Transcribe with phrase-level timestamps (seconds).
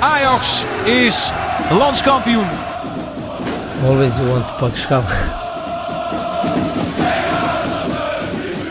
[0.00, 1.32] Ajax is
[1.70, 2.46] landskampioen.
[3.84, 5.08] Always you want to pak schap.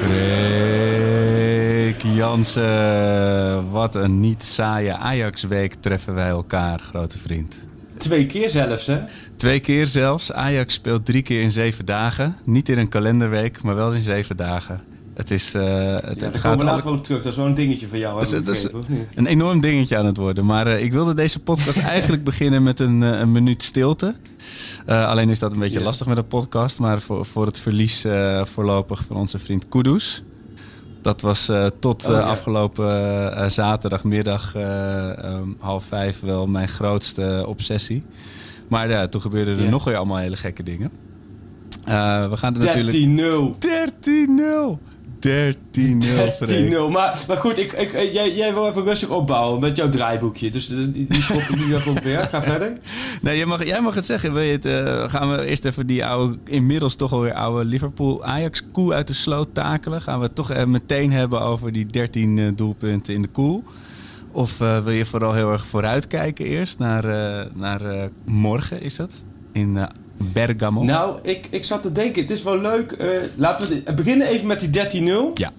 [0.02, 7.66] Freek Jansen, wat een niet saaie Ajax-week treffen wij elkaar, grote vriend.
[7.98, 9.00] Twee keer zelfs, hè?
[9.36, 10.32] Twee keer zelfs.
[10.32, 12.36] Ajax speelt drie keer in zeven dagen.
[12.44, 14.87] Niet in een kalenderweek, maar wel in zeven dagen.
[15.18, 15.56] Het is.
[15.56, 17.22] Uh, het, Ja, het daar gaat we later wel op terug.
[17.22, 18.72] Dat is wel een dingetje van jou, Dat is- is
[19.16, 20.46] een enorm dingetje aan het worden.
[20.46, 24.16] Maar eh, ik wilde deze podcast eigenlijk beginnen met een, eh, een minuut stilte.
[24.86, 25.86] Alleen is dat een beetje Ja.
[25.86, 26.80] lastig met een podcast.
[26.80, 28.06] Maar voor, voor het verlies
[28.44, 30.24] voorlopig van onze vriend Kudus.
[31.02, 32.20] Dat was tot Oh, ja.
[32.22, 38.04] afgelopen zaterdagmiddag eh, ehm, half vijf wel mijn grootste obsessie.
[38.70, 40.92] Maar ja, toen gebeurden er nog weer allemaal hele gekke dingen.
[41.86, 42.98] We gaan het natuurlijk...
[42.98, 43.58] 13-0.
[43.60, 44.80] 13-0!
[45.18, 45.20] 13-0,
[46.40, 46.78] Freek.
[46.78, 46.92] 10-0.
[46.92, 50.50] Maar, maar goed, ik, ik, eh, jij, jij wil even rustig opbouwen met jouw draaiboekje.
[50.50, 52.24] Dus die, die die schop ik nu even op weer.
[52.24, 52.78] Ga verder.
[53.22, 54.34] Nee, jij mag, jij mag het zeggen.
[54.34, 58.94] Wil je het, eh, gaan we eerst even die oude, inmiddels toch alweer oude Liverpool-Ajax-koe
[58.94, 60.02] uit de sloot takelen?
[60.02, 63.64] Gaan we het toch eh, meteen hebben over die 13 eh, doelpunten in de koel?
[64.32, 68.96] Of eh, wil je vooral heel erg vooruitkijken eerst naar, eh, naar eh, morgen, is
[68.96, 69.26] dat?
[69.52, 69.84] In eh,
[70.18, 70.84] Bergamo?
[70.84, 72.92] Nou, ik, ik zat te denken, het is wel leuk.
[72.92, 75.34] eh, laten we beginnen even met die 13-0.
[75.34, 75.52] Ja.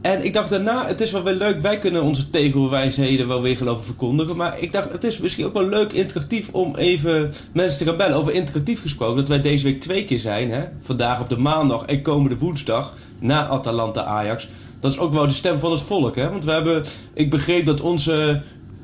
[0.00, 1.60] En ik dacht daarna, het is wel weer leuk.
[1.60, 4.36] Wij kunnen onze tegelwijsheden wel weer gelopen verkondigen.
[4.36, 7.96] Maar ik dacht, het is misschien ook wel leuk interactief om even mensen te gaan
[7.96, 8.16] bellen.
[8.16, 10.50] Over interactief gesproken, dat wij deze week twee keer zijn.
[10.50, 10.62] Hè?
[10.82, 14.48] Vandaag op de maandag en komende woensdag na Atalanta Ajax.
[14.80, 16.16] Dat is ook wel de stem van het volk.
[16.16, 16.30] Hè?
[16.30, 18.42] Want we hebben, ik begreep dat onze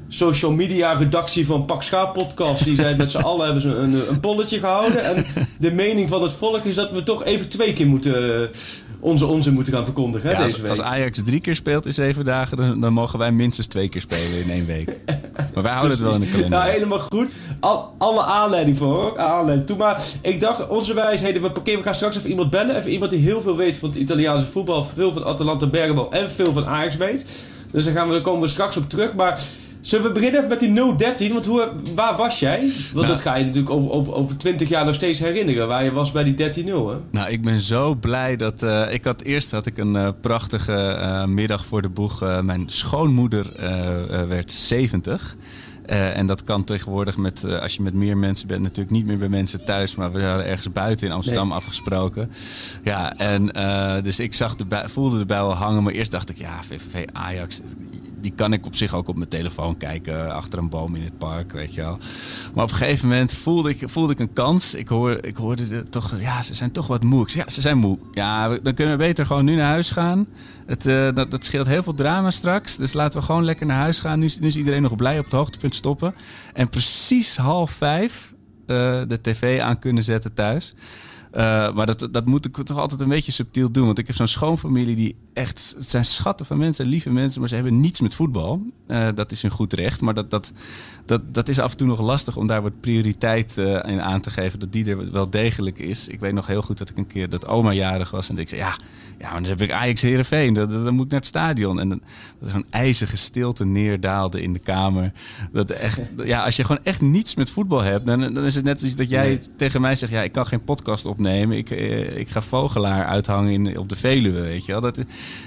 [0.08, 2.64] social media redactie van Pak Schaap podcast.
[2.64, 5.04] Die zei met z'n allen hebben ze een, een polletje gehouden.
[5.04, 5.24] En
[5.58, 8.50] de mening van het volk is dat we toch even twee keer moeten,
[9.00, 10.28] onze onzin moeten gaan verkondigen.
[10.28, 10.70] Hè, deze als, week.
[10.70, 14.00] als Ajax drie keer speelt in zeven dagen, dan, dan mogen wij minstens twee keer
[14.00, 14.98] spelen in één week.
[15.54, 16.50] Maar wij houden het wel in de kalender.
[16.58, 17.30] Nou, helemaal goed.
[17.60, 19.18] Al, alle aanleiding voor hoor.
[19.18, 19.76] Aanleiding toe.
[19.76, 21.78] Maar ik dacht, onze wijsheden, we parkeren.
[21.78, 22.76] We gaan straks even iemand bellen.
[22.76, 24.84] Even iemand die heel veel weet van het Italiaanse voetbal.
[24.94, 27.26] Veel van Atalanta Bergamo en veel van Ajax weet.
[27.70, 29.14] Dus daar, gaan we, daar komen we straks op terug.
[29.14, 29.40] Maar
[29.80, 31.32] zullen we beginnen even met die 013?
[31.32, 32.60] Want hoe, waar was jij?
[32.60, 33.06] Want Nou.
[33.06, 35.68] dat ga je natuurlijk over, over, over 20 jaar nog steeds herinneren.
[35.68, 36.96] Waar je was bij die 13-0 hè?
[37.10, 38.62] Nou, ik ben zo blij dat...
[38.62, 42.20] eh, ik had eerst had ik een eh, prachtige eh, middag voor de boeg.
[42.42, 43.52] Mijn schoonmoeder
[44.28, 45.36] werd 70.
[45.86, 49.18] Eh, en dat kan tegenwoordig met, als je met meer mensen bent, natuurlijk niet meer
[49.18, 49.94] bij mensen thuis.
[49.96, 52.30] Maar we hadden ergens buiten in Amsterdam afgesproken.
[52.82, 53.46] Ja, en
[54.02, 55.82] dus ik zag de voelde de bui al hangen.
[55.82, 57.60] Maar eerst dacht ik, ja, VVV Ajax,
[58.20, 60.34] die kan ik op zich ook op mijn telefoon kijken.
[60.34, 61.98] Achter een boom in het park, weet je wel.
[62.54, 64.74] Maar op een gegeven moment voelde ik, voelde ik een kans.
[64.74, 67.22] Ik, hoor, ik hoorde de, toch, ja, ze zijn toch wat moe.
[67.22, 67.98] Ik zei, ja, ze zijn moe.
[68.12, 70.26] Ja, dan kunnen we beter gewoon nu naar huis gaan.
[70.66, 72.76] Het, eh, dat, dat scheelt heel veel drama straks.
[72.76, 74.18] Dus laten we gewoon lekker naar huis gaan.
[74.18, 76.14] Nu, is- nu is iedereen nog blij op het hoogtepunt stoppen.
[76.54, 78.34] En precies half vijf
[78.66, 80.74] eh, de tv aan kunnen zetten thuis.
[81.38, 83.86] Eh, maar dat, dat moet ik toch altijd een beetje subtiel doen.
[83.86, 85.74] Want ik heb zo'n schoonfamilie die echt...
[85.78, 87.40] Het zijn schatten van mensen, lieve mensen...
[87.40, 88.62] maar ze hebben niets met voetbal.
[88.86, 90.00] Eh, dat is hun goed recht.
[90.00, 90.52] Maar dat, dat,
[91.06, 94.20] dat, dat is af en toe nog lastig om daar wat prioriteit eh, in aan
[94.20, 94.58] te geven.
[94.58, 96.08] Dat die er wel degelijk is.
[96.08, 98.28] Ik weet nog heel goed dat ik een keer dat oma jarig was.
[98.28, 98.76] En dat ik zei, ja,
[99.18, 100.52] ja maar dan heb ik Ajax Heerenveen.
[100.52, 101.80] Dan, dan, dan moet ik naar het stadion.
[101.80, 102.00] En dan,
[102.38, 105.12] dat er zo'n ijzige stilte neerdaalde in de kamer.
[105.52, 108.06] Dat echt, ja, als je gewoon echt niets met voetbal hebt...
[108.06, 109.40] dan, dan is het net zoals dat jij Nee.
[109.56, 110.12] tegen mij zegt...
[110.12, 111.26] ja, ik kan geen podcast opnemen.
[111.36, 114.80] Ik, eh, ik ga vogelaar uithangen in, op de Veluwe, weet je wel.
[114.80, 114.98] Dat,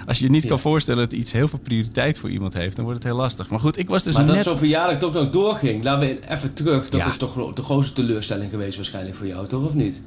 [0.06, 2.76] als je je niet kan voorstellen dat iets heel veel prioriteit voor iemand heeft...
[2.76, 3.50] dan wordt het heel lastig.
[3.50, 4.44] Maar goed, ik was dus maar dat net...
[4.44, 5.84] zo'n verjaardag toch nog doorging.
[5.84, 6.90] Laten we even terug.
[6.90, 7.08] Dat Ja.
[7.08, 9.66] is toch de grootste teleurstelling geweest waarschijnlijk voor jou, toch?
[9.66, 10.02] Of niet?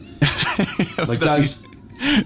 [0.96, 1.58] dat Want juist...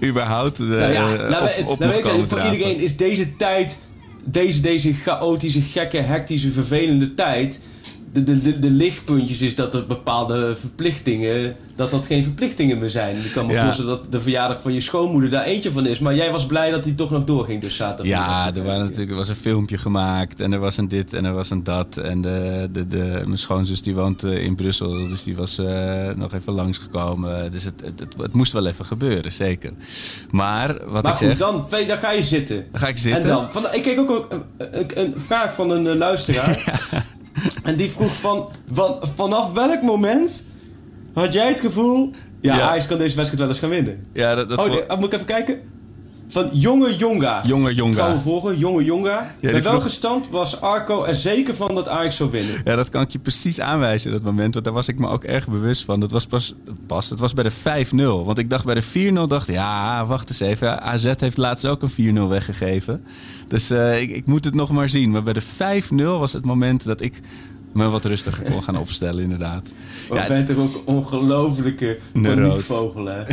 [0.03, 3.77] überhaupt eh, Nou ja, op, op komen voor iedereen is deze tijd,
[4.25, 7.59] deze, deze chaotische, gekke, hectische, vervelende tijd.
[8.13, 13.15] De, de, de, lichtpuntjes is dat er bepaalde verplichtingen, dat dat geen verplichtingen meer zijn.
[13.15, 13.63] Ik kan me Ja.
[13.63, 15.99] voorstellen dat de verjaardag van je schoonmoeder daar eentje van is.
[15.99, 18.05] Maar jij was blij dat die toch nog doorging, dus zaterdag.
[18.05, 21.25] Ja, er, waren natuurlijk, er was een filmpje gemaakt en er was een dit en
[21.25, 21.97] er was een dat.
[21.97, 26.09] En de, de, de, mijn schoonzus die woont eh, in Brussel, dus die was eh,
[26.15, 27.51] nog even langsgekomen.
[27.51, 29.71] Dus het, het, het, het moest wel even gebeuren, zeker.
[30.29, 32.65] Maar wat Maar ik goed, zeg, dan, dan ga je zitten.
[32.71, 33.21] dan ga ik zitten.
[33.21, 36.63] En dan, van, ik kreeg ook een, een, een vraag van een eh, luisteraar.
[37.63, 40.43] En die vroeg van, van vanaf welk moment
[41.13, 42.11] had jij het gevoel...
[42.41, 42.69] Ja, Ja.
[42.69, 44.05] Ajax kan deze wedstrijd wel eens gaan winnen.
[44.13, 45.61] Ja, dat, dat oh, nee, moet ik even kijken?
[46.31, 47.41] Van Jonge Jonga.
[47.45, 47.93] Jonge Jonga.
[47.93, 49.35] Trouwe volger, Jonge Jonga.
[49.41, 52.61] Bij welke stand was Arco er zeker van dat Ajax zou winnen?
[52.63, 54.53] Ja, dat kan ik je precies aanwijzen, dat moment.
[54.53, 55.99] Want daar was ik me ook erg bewust van.
[55.99, 56.55] Dat was pas,
[56.87, 57.95] pas het was bij de 5-0.
[58.25, 60.81] Want ik dacht bij de 4-0, dacht ja, wacht eens even.
[60.81, 63.03] AZ heeft laatst ook een 4-0 weggegeven.
[63.47, 65.11] Dus eh, ik, ik moet het nog maar zien.
[65.11, 65.43] Maar bij de
[65.91, 67.21] 5-0 was het moment dat ik
[67.73, 69.67] me wat rustiger kon gaan opstellen, inderdaad.
[70.09, 72.65] Want Ja, ben toch ook een ongelofelijke Neroot.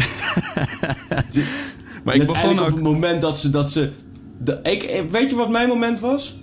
[2.07, 2.67] maar ik begon ook...
[2.67, 3.51] op het moment dat ze...
[3.51, 3.91] Dat ze
[4.39, 6.39] de, ik, weet je wat mijn moment was?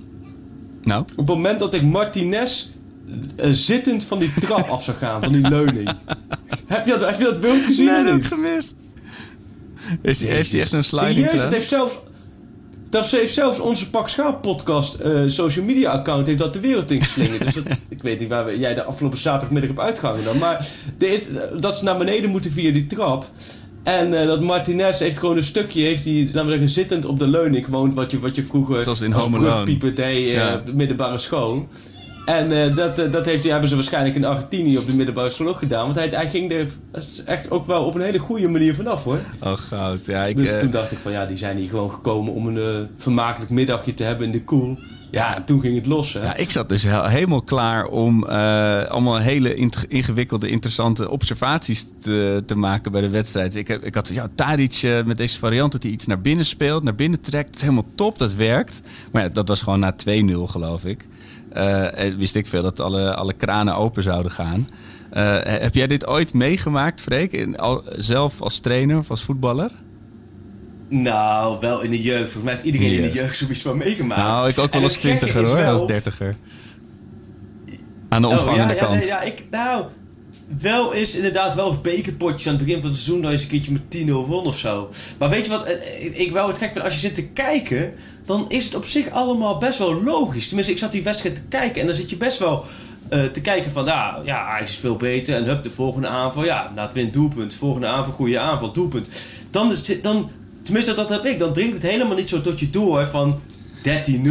[0.82, 2.66] Nou, Op het moment dat ik Martinez
[3.36, 5.88] eh, zittend van die trap af zou gaan, van die leuning.
[6.66, 7.86] heb, je dat, heb je dat beeld gezien?
[7.86, 8.24] nee, dat heb niet?
[8.24, 8.76] ik gemist.
[10.02, 11.32] Is die, heeft hij echt een sliding Serieus?
[11.32, 11.46] gedaan?
[11.46, 11.98] Dat heeft zelfs,
[12.90, 16.92] dat heeft zelfs onze Pak Schaap podcast eh, social media account heeft dat de wereld
[16.92, 17.44] ingeslingerd.
[17.44, 20.38] dus dat, ik weet niet waar we, jij de afgelopen zaterdagmiddag op uitgehangen dan.
[20.38, 20.68] Maar
[20.98, 21.24] is,
[21.60, 23.26] dat ze naar beneden moeten via die trap.
[23.84, 27.20] En eh, dat Martinez heeft gewoon een stukje, heeft hij, laten we zeggen, zittend op
[27.20, 27.94] de leuning gewoond.
[27.94, 29.52] Wat je, wat je vroeger Zoals in als Home Alone.
[29.52, 30.62] brugpieper deed eh, Ja.
[30.66, 31.68] de middelbare school.
[32.26, 35.58] En eh, dat, dat heeft, hebben ze waarschijnlijk in Argentinië op de middelbare school ook
[35.58, 35.84] gedaan.
[35.86, 36.68] Want hij, hij ging er
[37.26, 39.20] echt ook wel op een hele goede manier vanaf hoor.
[39.40, 40.06] Oh, goud.
[40.06, 42.88] Ja, ik, Dus toen dacht ik van ja, die zijn hier gewoon gekomen om een
[42.98, 44.78] vermakelijk middagje te hebben in de koel.
[45.14, 46.14] Ja, en toen ging het los.
[46.14, 46.24] Hè?
[46.24, 51.86] Ja, ik zat dus he- helemaal klaar om eh, allemaal hele int- ingewikkelde, interessante observaties
[52.02, 53.56] te, te maken bij de wedstrijd.
[53.56, 56.46] Ik, heb, ik had ja, Tadic eh, met deze variant dat hij iets naar binnen
[56.46, 57.46] speelt, naar binnen trekt.
[57.48, 58.82] Het is helemaal top, dat werkt.
[59.12, 61.06] Maar ja, dat was gewoon na 2-0 geloof ik.
[61.54, 64.68] Eh, wist ik veel dat alle, alle kranen open zouden gaan.
[65.12, 67.58] Eh, heb jij dit ooit meegemaakt, Freek?
[67.58, 69.72] Al, zelf als trainer of als voetballer?
[70.90, 72.22] Nou, wel in de jeugd.
[72.32, 73.36] Volgens mij heeft iedereen In de in de jeugd.
[73.38, 74.22] zoiets van meegemaakt.
[74.22, 76.36] Nou, ik ook wel als twintiger is hoor, als dertiger.
[78.10, 79.08] Aan de Oh, ontvangende ja, ja, kant.
[79.08, 79.86] ja, ik, nou,
[80.60, 83.44] wel is inderdaad wel eens bekerpotjes aan het begin van het seizoen dat je eens
[83.44, 84.90] een keertje met 10-0 won of zo.
[85.18, 87.24] Maar weet je wat, eh, ik- ik wel het gek vind, als je zit te
[87.26, 87.94] kijken,
[88.26, 90.46] dan is het op zich allemaal best wel logisch.
[90.48, 92.66] Tenminste, ik zat die wedstrijd te kijken en dan zit je best wel
[93.10, 96.44] eh, te kijken van, nou, ja, Ajax is veel beter en hup, de volgende aanval,
[96.46, 99.10] ja, na het win doelpunt, volgende aanval, goede aanval, doelpunt.
[99.50, 100.30] Dan, dan,
[100.64, 103.40] tenminste dat heb ik, dan dringt het helemaal niet zo tot je door van
[103.84, 104.30] 13-0.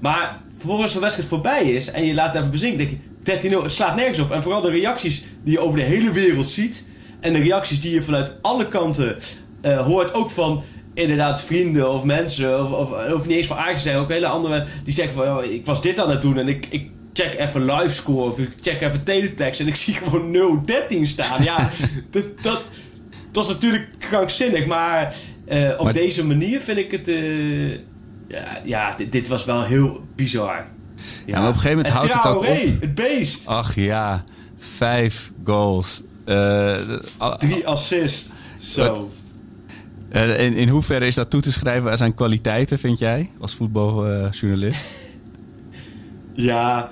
[0.00, 3.62] Maar vervolgens zo'n wedstrijd voorbij is en je laat het even bezinken, denk je, 13-0,
[3.62, 4.30] het slaat nergens op.
[4.30, 6.84] En vooral de reacties die je over de hele wereld ziet
[7.20, 9.16] en de reacties die je vanuit alle kanten
[9.60, 10.62] eh, hoort, ook van
[10.94, 14.66] inderdaad vrienden of mensen, of, of, of niet eens van te zijn, ook hele andere
[14.84, 17.64] die zeggen van, oh, ik was dit aan het doen en ik, ik check even
[17.64, 21.42] livescore of ik check even teletext en ik zie gewoon 0-13 staan.
[21.42, 21.70] Ja,
[22.10, 22.62] dat, dat,
[23.32, 25.14] dat is natuurlijk krankzinnig, maar
[25.44, 27.70] eh, op Maar- deze manier vind ik het, eh,
[28.28, 30.66] ja, ja dit, dit was wel heel bizar.
[31.26, 32.80] Ja, maar op een gegeven moment En houdt het ook op.
[32.80, 33.46] het beest.
[33.46, 34.24] Ach ja,
[34.76, 36.02] vijf goals.
[36.24, 36.76] Eh,
[37.38, 38.32] Drie assist.
[38.58, 39.10] Zo.
[40.10, 43.54] eh, in, in hoeverre is dat toe te schrijven aan zijn kwaliteiten, vind jij, als
[43.54, 44.84] voetbaljournalist?
[46.34, 46.90] Ja.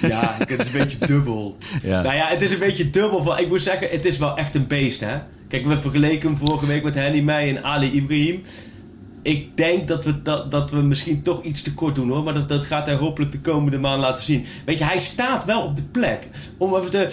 [0.00, 1.56] Ja, het is een beetje dubbel.
[1.82, 2.02] Ja.
[2.02, 3.22] Nou ja, het is een beetje dubbel.
[3.22, 5.18] Van, ik moet zeggen, het is wel echt een beest, hè.
[5.50, 8.42] Kijk, we vergeleken hem vorige week met Henny Meij en Ali Ibrahim.
[9.22, 12.22] Ik denk dat we, dat, dat we misschien toch iets te kort doen, hoor.
[12.22, 14.44] Maar dat, dat gaat hij hopelijk de komende maand laten zien.
[14.64, 16.28] Weet je, hij staat wel op de plek.
[16.56, 17.08] Om even te...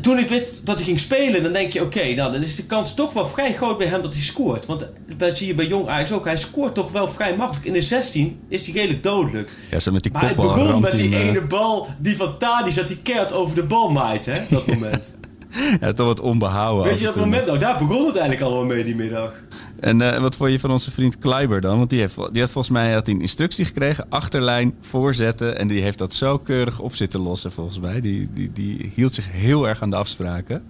[0.00, 2.66] Toen ik wist dat hij ging spelen, dan denk je, oké, nou, dan is de
[2.66, 4.66] kans toch wel vrij groot bij hem dat hij scoort.
[4.66, 4.86] Want
[5.16, 6.24] dat zie je bij Jong Ajax ook.
[6.24, 7.66] Hij scoort toch wel vrij makkelijk.
[7.66, 9.50] In de 16 is hij redelijk dodelijk.
[9.70, 12.38] Ja, zo met die Maar kopbal begon met hij die eh, ene bal die van
[12.38, 14.40] Tadic dat die keert over de bal maait, hè?
[14.50, 15.16] Dat moment.
[15.80, 16.84] Ja, toch wat onbehouden.
[16.84, 17.58] Weet je dat moment nou?
[17.58, 19.42] Daar begon het eigenlijk allemaal mee die middag.
[19.80, 21.78] En eh, wat vond je van onze vriend Kleiber dan?
[21.78, 24.06] Want die, heeft, die had volgens mij had hij een instructie gekregen.
[24.08, 25.58] Achterlijn, voorzetten.
[25.58, 28.00] En die heeft dat zo keurig op zitten lossen volgens mij.
[28.00, 30.64] Die, die, die hield zich heel erg aan de afspraken.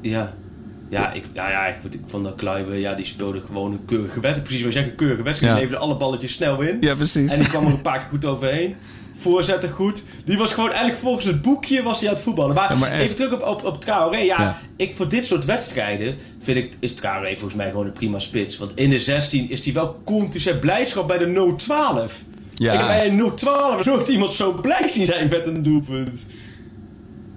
[0.00, 0.34] Ja.
[0.88, 4.20] Ja, ik, ja, ja, ik, ik vond dat Kluiber, ja, die speelde gewoon een keurige
[4.20, 4.48] wedstrijd.
[4.48, 5.52] Precies wat een keurige wedstrijd.
[5.52, 5.58] Ja.
[5.58, 6.76] Die leverde alle balletjes snel in.
[6.80, 7.32] Ja, precies.
[7.32, 8.74] En die kwam er een paar keer goed overheen.
[9.16, 10.04] Voorzetten goed.
[10.24, 12.54] Die was gewoon eigenlijk volgens het boekje was hij aan het voetballen.
[12.54, 13.02] Maar, Ja, maar echt.
[13.02, 14.16] even terug op, op, op Traoré.
[14.18, 14.58] Ja, Ja.
[14.76, 18.58] ik voor dit soort wedstrijden vind ik, is Traoré volgens mij gewoon een prima spits.
[18.58, 22.22] Want in de 16 is hij wel continu zijn blijdschap bij de 0-12.
[22.54, 22.72] Ja.
[22.72, 23.18] Ik heb bij een
[23.80, 26.26] 0-12 nooit iemand zo blij zien zijn met een doelpunt.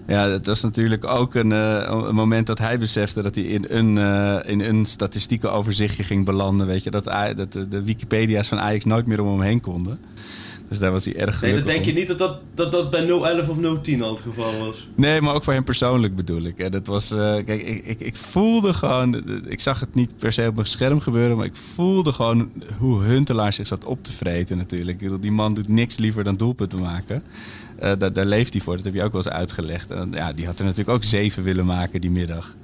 [0.07, 3.65] Ja, dat was natuurlijk ook een, eh, een moment dat hij besefte dat hij in
[3.69, 6.67] een, eh, in een statistieke overzichtje ging belanden.
[6.67, 9.61] Weet je, dat, Aj- dat de, de Wikipedia's van Ajax nooit meer om hem heen
[9.61, 9.99] konden.
[10.69, 11.85] Dus daar was hij erg Nee, dan denk om.
[11.85, 14.87] je niet dat dat, dat, dat bij 011 of 010 al het geval was.
[14.95, 16.57] Nee, maar ook voor hem persoonlijk bedoel ik.
[16.57, 16.69] Hè.
[16.69, 19.23] Dat was, eh, kijk, ik, ik, ik voelde gewoon...
[19.47, 21.37] Ik zag het niet per se op mijn scherm gebeuren...
[21.37, 25.21] maar ik voelde gewoon hoe Huntelaar zich zat op te vreten natuurlijk.
[25.21, 27.23] Die man doet niks liever dan doelpunten maken.
[27.79, 29.91] Eh, daar, daar leeft hij voor, dat heb je ook wel eens uitgelegd.
[29.91, 32.55] En, ja, die had er natuurlijk ook zeven willen maken die middag.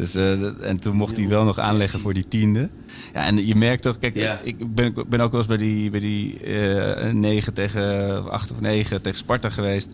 [0.00, 2.68] Dus, eh, en toen mocht hij wel nog aanleggen voor die tiende.
[3.14, 4.40] Ja, en je merkt toch, kijk, Ja.
[4.44, 8.52] ik ben, ben ook wel eens bij die, bij die eh 9 tegen, of 8
[8.52, 9.88] of 9 tegen Sparta geweest.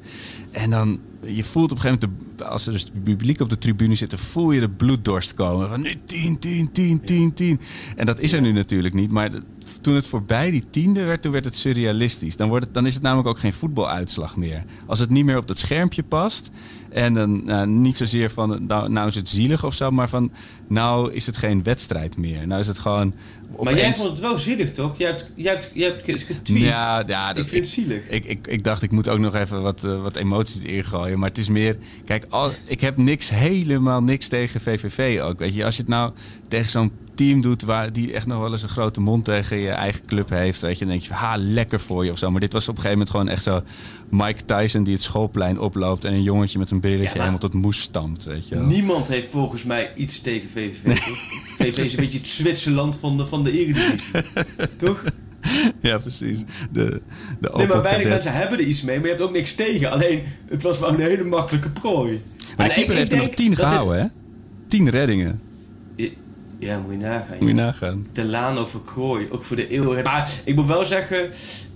[0.51, 3.49] En dan, je voelt op een gegeven moment, de- als er dus het publiek op
[3.49, 5.69] de tribune zit, dan voel je de bloeddorst komen.
[5.69, 7.61] Van nu 10, 10, 10, 10, 10.
[7.97, 9.31] En dat is er nu natuurlijk niet, maar
[9.81, 12.37] toen het voorbij die tiende werd, toen werd het surrealistisch.
[12.37, 14.65] Dan, wordt het, dan is het namelijk ook geen voetbaluitslag meer.
[14.87, 16.51] Als het niet meer op dat schermpje past.
[16.91, 20.33] En dan nou, niet zozeer van, nou, nou is het zielig of zo, maar van,
[20.69, 22.47] nou is het geen wedstrijd meer.
[22.47, 23.15] Nou is het gewoon.
[23.63, 24.99] Maar jij vond het wel zielig, toch?
[24.99, 26.63] Jij hebt, jij hebt, jij hebt getweet.
[26.63, 28.09] Ja, ja dat, ik vind het zielig.
[28.09, 31.19] ik, ik, ik dacht, ik moet ook nog even wat, eh, wat emoties erin gooien.
[31.19, 31.77] Maar het is meer...
[32.05, 35.39] Kijk, al, ik heb niks, helemaal niks tegen VVV ook.
[35.39, 36.11] Weet je, als je het nou
[36.49, 37.63] tegen zo'n team doet...
[37.63, 40.61] Waar, die echt nog wel eens een grote mond tegen je eigen club heeft...
[40.61, 42.31] Weet je, dan denk je, ha, lekker voor je of zo.
[42.31, 43.63] Maar dit was op een gegeven moment gewoon echt zo...
[44.11, 46.05] Mike Tyson die het schoolplein oploopt...
[46.05, 48.65] en een jongetje met een brilletje Ja, helemaal tot moes stampt, weet je wel.
[48.65, 50.99] Niemand heeft volgens mij iets tegen VVV?
[51.59, 54.21] VVV is een beetje het Zwitserland van de, van de Eredivisie.
[54.77, 55.05] toch?
[55.81, 56.45] Ja, precies.
[56.73, 57.03] De,
[57.41, 59.91] de Nee, maar weinig mensen hebben er iets mee, maar je hebt ook niks tegen.
[59.91, 62.23] Alleen, het was wel een hele makkelijke prooi.
[62.57, 64.07] Maar En keeper heeft er nog tien dat dit- gehouden, hè?
[64.69, 65.41] Tien reddingen.
[66.59, 67.37] Ja, moet je nagaan.
[67.39, 68.07] Moet je nagaan.
[68.13, 70.07] De Laan over Krooi, ook voor de eeuwigheid.
[70.07, 71.31] Maar ik moet wel zeggen,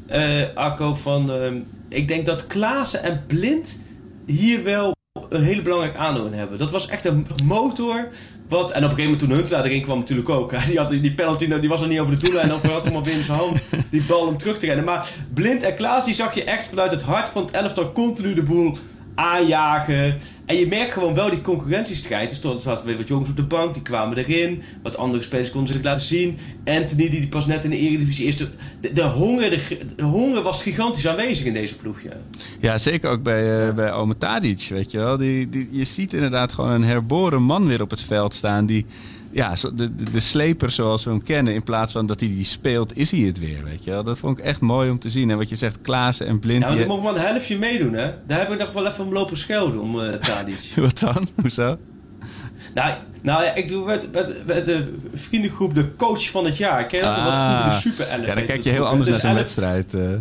[0.07, 1.55] eh Arco, van, ehm,
[1.89, 3.79] ik denk dat Klaassen en Blind
[4.27, 4.95] hier wel
[5.29, 6.59] een hele belangrijke aandeel in hebben.
[6.59, 8.09] Dat was echt een motor.
[8.49, 10.53] Wat, en op een gegeven moment toen Huntelaar erin kwam natuurlijk ook.
[10.55, 10.67] hè.
[10.67, 12.55] Die, had, die penalty nou, die was nog niet over de doellijn.
[12.55, 13.61] Of hij had hem al weer in zijn hand.
[13.91, 14.85] Die bal om terug te rennen.
[14.85, 18.35] Maar Blind en Klaas die zag je echt vanuit het hart van het elftal continu
[18.35, 18.77] de boel
[19.15, 20.19] aanjagen.
[20.51, 22.31] En je merkt gewoon wel die concurrentiestrijd.
[22.43, 24.63] Dus er zaten weer wat jongens op de bank, die kwamen erin.
[24.83, 26.39] Wat andere spelers konden zich laten zien.
[26.65, 28.37] Anthony, die pas net in de Eredivisie is.
[28.37, 28.49] De,
[28.81, 32.03] de, de honger, de, de honger was gigantisch aanwezig in deze ploeg.
[32.03, 32.17] Ja.
[32.61, 35.17] Ja, zeker ook bij, eh bij Ome Tadic, weet je wel.
[35.17, 38.67] Die, die, je ziet inderdaad gewoon een herboren man weer op het veld staan.
[38.67, 38.87] Die,
[39.33, 41.55] ja, de, de, de sleper zoals we hem kennen.
[41.55, 44.03] In plaats van dat hij die speelt, is hij het weer, weet je wel.
[44.05, 45.31] Dat vond ik echt mooi om te zien.
[45.31, 46.63] En wat je zegt, Klaassen en Blind.
[46.63, 48.11] Ja, maar die- mocht maar een helftje meedoen, hè?
[48.27, 50.73] Daar heb ik nog wel even om lopen schelden, om Tadic.
[50.77, 51.29] Wat dan?
[51.41, 51.79] Hoezo?
[52.75, 56.87] nou, nou ja, ik doe met, met, met de vriendengroep de coach van het jaar.
[56.87, 57.15] Ken je dat?
[57.17, 57.61] Dat was Ah.
[57.61, 58.27] vroeger de Super 11.
[58.27, 59.95] Ja, dan kijk je heel anders naar Dus zo'n 11 wedstrijd.
[59.95, 60.19] eh.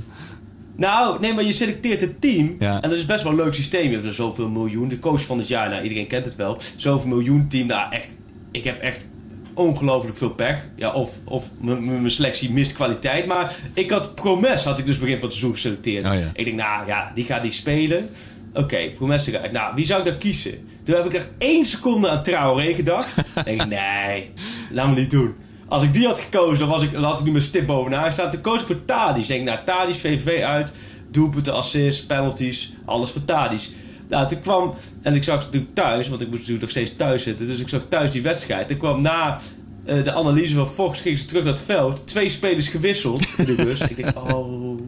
[0.75, 2.56] Nou, nee, maar je selecteert het team.
[2.60, 2.82] Ja.
[2.82, 3.84] En dat is best wel een leuk systeem.
[3.88, 4.88] Je hebt er zoveel miljoen.
[4.88, 6.58] De coach van het jaar, nou, iedereen kent het wel.
[6.75, 7.68] Zoveel miljoen team.
[7.68, 8.08] Nou, echt.
[8.51, 9.06] Ik heb echt
[9.53, 10.68] ongelooflijk veel pech.
[10.75, 13.25] Ja, of, of mijn selectie mist kwaliteit.
[13.25, 16.08] Maar ik had Promes, had ik dus begin van het seizoen geselecteerd.
[16.08, 16.32] Oh ja.
[16.34, 18.10] Ik denk, nou ja, die gaat die spelen.
[18.53, 19.51] Oké, Promes eruit.
[19.51, 20.68] Nou, wie zou ik dan kiezen?
[20.84, 23.15] Toen heb ik er één seconde aan Traoré gedacht.
[23.46, 24.32] Denk ik, nee,
[24.72, 25.36] laat me niet doen.
[25.68, 28.12] Als ik die had gekozen, dan, was ik, dan had ik nu mijn stip bovenaan
[28.12, 28.32] staan.
[28.32, 29.27] Toen koos ik voor Tadic.
[29.27, 30.74] Denk ik, nou, Tadic, VVV uit.
[31.12, 32.72] Doelpunten, assists, penalties.
[32.86, 33.70] Alles voor Tadic.
[34.10, 34.74] Nou, toen kwam...
[35.01, 37.48] En ik zag natuurlijk thuis, want ik moest natuurlijk nog steeds thuis zitten.
[37.48, 38.70] Dus ik zag thuis die wedstrijd.
[38.70, 39.39] Ik kwam na
[39.86, 42.08] eh, de analyse van Fox, gingen ze terug naar het veld.
[42.08, 43.82] Twee spelers gewisseld in de bus.
[43.82, 44.82] ik denk, oh,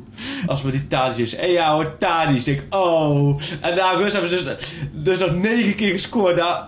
[0.46, 1.36] als we die Tadic is.
[1.36, 2.38] En ja hoor, Tadic.
[2.38, 3.42] Ik denk, oh.
[3.60, 6.36] En na rust hebben ze dus, dus nog negen keer gescoord.
[6.36, 6.66] Nou,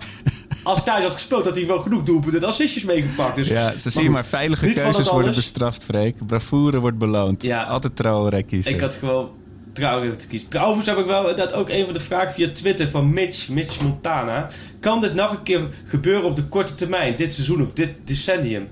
[0.63, 3.35] als Tadic had gespeeld, had hij wel genoeg doelpunten en assistjes meegepakt.
[3.35, 6.25] Dus, Ja, zo zie je goed, maar veilige keuzes worden bestraft, Freek.
[6.27, 7.43] Bravoure wordt beloond.
[7.43, 7.63] Ja.
[7.63, 8.73] Altijd trouwe kiezen.
[8.73, 9.29] Ik had gewoon
[9.73, 10.49] Traoré te kiezen.
[10.49, 13.81] Trouwens heb ik wel inderdaad ook een van de vragen via Twitter van Mitch, Mitch
[13.81, 14.49] Montana.
[14.79, 18.67] Kan dit nog een keer gebeuren op de korte termijn, dit seizoen of dit decennium?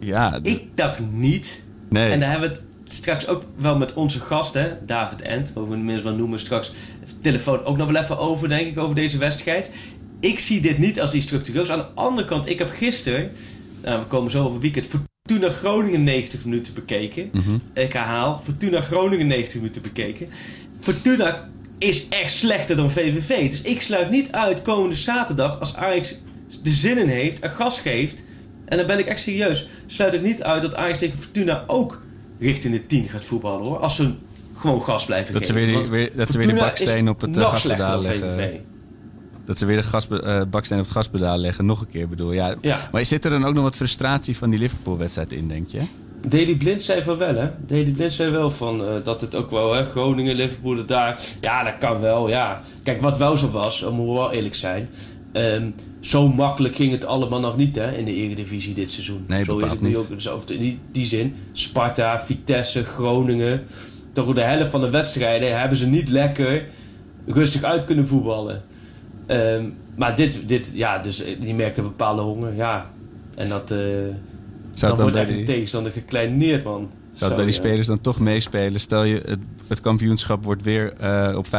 [0.00, 1.62] Ja, Ik dacht niet.
[1.88, 2.10] nee.
[2.12, 5.70] En daar hebben we het straks ook wel met onze gast, hè, David Ent, mogen
[5.70, 6.72] we hem minstens wel noemen straks,
[7.20, 9.70] telefoon ook nog wel even over, denk ik, over deze wedstrijd.
[10.20, 11.70] Ik zie dit niet als iets structureels.
[11.70, 13.30] Aan de andere kant, ik heb gisteren,
[13.82, 14.86] nou, we komen zo op het weekend,
[15.28, 17.28] Fortuna Groningen 90 minuten bekeken.
[17.32, 17.54] Mhm.
[17.74, 20.28] Ik herhaal, Fortuna Groningen 90 minuten bekeken.
[20.80, 21.48] Fortuna
[21.78, 23.50] is echt slechter dan VVV.
[23.50, 26.16] Dus ik sluit niet uit komende zaterdag, als Ajax
[26.62, 28.22] de zin in heeft en gas geeft.
[28.64, 29.68] En dan ben ik echt serieus.
[29.86, 32.02] Sluit ik niet uit dat Ajax tegen Fortuna ook
[32.38, 33.78] richting de 10 gaat voetballen hoor.
[33.78, 34.12] Als ze
[34.54, 35.66] gewoon gas blijven Dat ze geven.
[35.72, 38.34] weer die- weer- dat ze weer de baksteen op het, gaspedaal leggen.
[38.34, 38.58] VVV.
[39.50, 41.66] Dat ze weer de gas, eh, baksteen op het gaspedaal leggen.
[41.66, 42.32] Nog een keer bedoel.
[42.32, 42.54] Ja.
[42.60, 42.88] Ja.
[42.92, 45.80] Maar zit er dan ook nog wat frustratie van die Liverpool-wedstrijd in, denk je?
[46.26, 47.50] Daily Blind zei van wel, hè?
[47.66, 49.84] Daily Blind zei wel van eh, dat het ook wel, hè?
[49.84, 51.20] Groningen, Liverpool, daar.
[51.40, 52.62] Ja, dat kan wel, ja.
[52.82, 54.88] Kijk, wat wel zo was, dan moeten we wel eerlijk zijn.
[55.32, 57.92] ehm, zo makkelijk ging het allemaal nog niet, hè?
[57.96, 59.24] In de Eredivisie dit seizoen.
[59.28, 59.96] Nee, zo bepaald niet.
[59.96, 63.62] Ook, dus in die, die zin, Sparta, Vitesse, Groningen.
[64.12, 66.66] toch de helft van de wedstrijden hebben ze niet lekker
[67.26, 68.62] rustig uit kunnen voetballen.
[69.30, 72.90] Ehm, maar dit, dit, ja, dus je merkt een bepaalde honger, ja.
[73.34, 73.78] En dat, uh,
[74.74, 76.90] dan, wordt echt een tegenstander gekleineerd, man.
[77.12, 78.80] Zou bij die spelers dan toch meespelen?
[78.80, 81.50] Stel je, het, het kampioenschap wordt weer uh, op 85%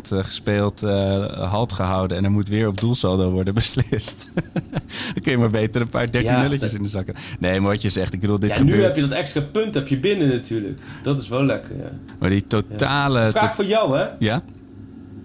[0.00, 4.26] gespeeld, uh, halt gehouden en er moet weer op doelsaldo worden beslist.
[5.14, 7.14] dan kun je maar beter een paar 13 ja, nulletjes in de zakken.
[7.38, 8.76] Nee, maar wat je zegt, ik bedoel, dit ja, gebeurt...
[8.76, 10.78] nu heb je dat extra punt heb je binnen natuurlijk.
[11.02, 11.90] Dat is wel lekker, ja.
[12.18, 13.20] Maar die totale...
[13.20, 13.30] Ja.
[13.30, 14.06] Vraag voor jou, hè?
[14.18, 14.42] Ja?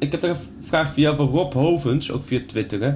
[0.05, 2.93] Ik heb er een vraag jou van Rob Hovens, ook via Twitter, hè?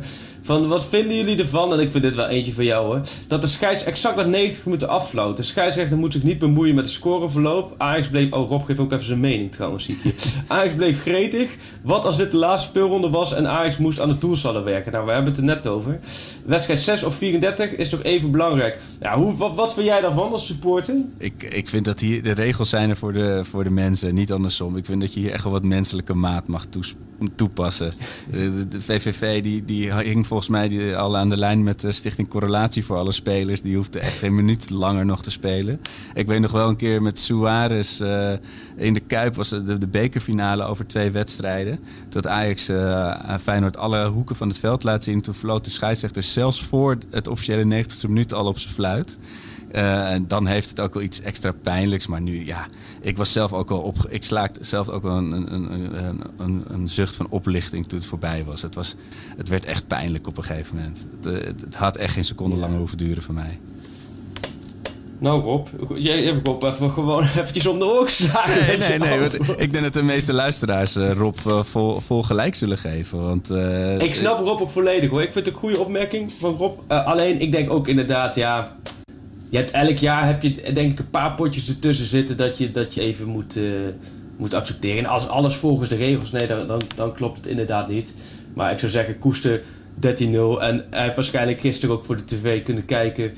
[0.50, 3.42] Van wat vinden jullie ervan, en ik vind dit wel eentje van jou hoor, dat
[3.42, 5.38] de scheids exact na 90 minuten afvloot.
[5.38, 7.76] De scheidsrechter moet zich niet bemoeien met de scoreverloop.
[7.78, 10.14] Ajax bleef, oh Rob geeft ook even zijn mening trouwens, zie je.
[10.48, 11.56] Ajax bleef gretig.
[11.82, 14.92] Wat als dit de laatste speelronde was en Ajax moest aan de doelsallen werken?
[14.92, 16.00] Nou, we hebben het er net over.
[16.46, 18.80] Wedstrijd 6 of 34 is toch even belangrijk.
[19.00, 20.96] Ja, hoe, wat, wat vind jij daarvan als supporter?
[21.18, 24.32] Ik, ik vind dat hier, de regels zijn er voor de, voor de mensen, niet
[24.32, 24.78] andersom.
[24.78, 26.66] Ik vind dat je hier echt wel wat menselijke maat mag
[27.36, 27.92] toepassen.
[28.32, 31.92] De, de, VVV die, die hing volgens mij die, al aan de lijn met de
[31.92, 33.62] Stichting Correlatie voor alle spelers.
[33.62, 35.82] Die hoefde echt geen minuut langer nog te spelen.
[36.14, 38.32] Ik weet nog wel een keer met Suarez uh,
[38.76, 41.80] in de Kuip was de, de bekerfinale over twee wedstrijden.
[42.10, 45.22] Dat Ajax uh, Feyenoord alle hoeken van het veld laat zien.
[45.22, 49.18] Toen floot de scheidsrechter zelfs voor het officiële 90ste minuut al op zijn fluit.
[49.72, 52.08] Uh, en dan heeft het ook wel iets extra pijnlijks.
[52.08, 52.68] Maar nu, ja,
[53.02, 53.98] ik was zelf ook wel op.
[54.10, 58.08] Ik slaakte zelf ook wel een, een, een, een, een zucht van oplichting toen het
[58.08, 58.62] voorbij was.
[58.62, 58.96] Het, was.
[59.38, 61.08] het werd echt pijnlijk op een gegeven moment.
[61.16, 63.60] Het, eh, het, het had echt geen seconde langer hoeven duren voor mij.
[65.20, 68.66] Nou Rob, jij hebt Rob even gewoon eventjes om de oor geslagen.
[68.66, 69.20] Nee, nee, nee.
[69.20, 73.22] Want ik denk dat de meeste luisteraars uh, Rob uh, vol, vol, gelijk zullen geven.
[73.22, 75.22] Want, uh, ik snap Rob ook volledig hoor.
[75.22, 76.92] Ik vind het een goede opmerking van Rob.
[76.92, 78.76] alleen ik denk ook inderdaad, ja
[79.50, 82.72] je hebt elk jaar heb je denk ik een paar potjes ertussen zitten dat je,
[82.72, 83.88] dat je even moet, uh,
[84.38, 84.98] moet accepteren.
[84.98, 88.14] En als alles volgens de regels, nee, dan, dan, dan klopt het inderdaad niet.
[88.54, 89.62] Maar ik zou zeggen, koester 13-0.
[90.02, 93.34] En hij heeft waarschijnlijk gisteren ook voor de tv kunnen kijken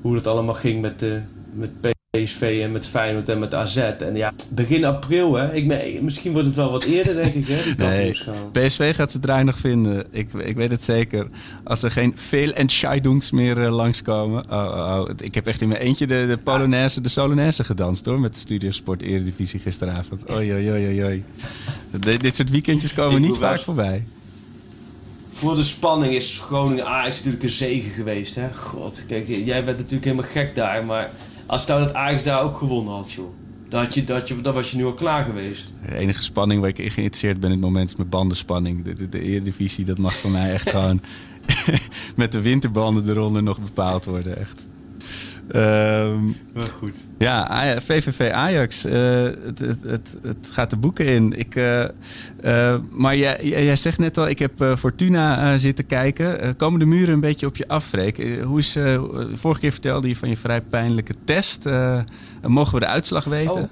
[0.00, 1.12] hoe het allemaal ging met, uh,
[1.52, 1.70] met
[2.24, 3.76] PSV en met Feyenoord en met AZ.
[3.76, 5.54] En ja, begin april, hè.
[5.54, 7.72] Ik, misschien wordt het wel wat eerder, denk ik, hè.
[7.84, 8.14] nee,
[8.52, 10.04] PSV gaat ze draai nog vinden.
[10.10, 11.26] Ik, ik weet het zeker.
[11.64, 14.44] Als er geen veel entscheidungs meer uh, langskomen.
[14.50, 18.04] Oh, oh, oh, Ik heb echt in mijn eentje de, de Polonaise, de Solonaise gedanst,
[18.04, 18.20] hoor.
[18.20, 20.30] Met de Studiosport Eredivisie gisteravond.
[20.30, 21.24] Oei, oei, oei, oei.
[22.18, 24.04] dit soort weekendjes komen niet vaak voorbij
[25.38, 28.34] voor de spanning is Groningen Ajax natuurlijk een zegen geweest.
[28.34, 28.54] Hè?
[28.54, 30.84] God, kijk, jij bent natuurlijk helemaal gek daar.
[30.84, 31.10] Maar
[31.48, 33.34] als nou dat Ajax daar ook gewonnen had, joh.
[33.68, 35.72] Dan, had je, dat je, dan was je nu al klaar geweest.
[35.86, 38.84] De enige spanning waar ik in geïnteresseerd ben in het moment is mijn bandenspanning.
[38.84, 41.00] De, de, de Eredivisie, dat mag voor mij echt gewoon
[42.16, 44.38] met de winterbanden eronder nog bepaald worden.
[44.38, 44.68] Echt.
[45.54, 46.36] Um,
[46.78, 47.04] goed.
[47.18, 48.86] Ja, VVV Ajax.
[48.86, 51.38] Uh, het, het, het, het, gaat de boeken in.
[51.38, 51.84] Ik, uh,
[52.44, 56.56] uh, maar jij, jij zegt net al, ik heb Fortuna zitten kijken.
[56.56, 58.42] komen de muren een beetje op je af, Freek?
[58.42, 58.76] hoe is,
[59.32, 61.64] vorige keer vertelde je van je vrij pijnlijke test.
[62.42, 63.62] mogen we de uitslag weten?
[63.62, 63.70] Oh.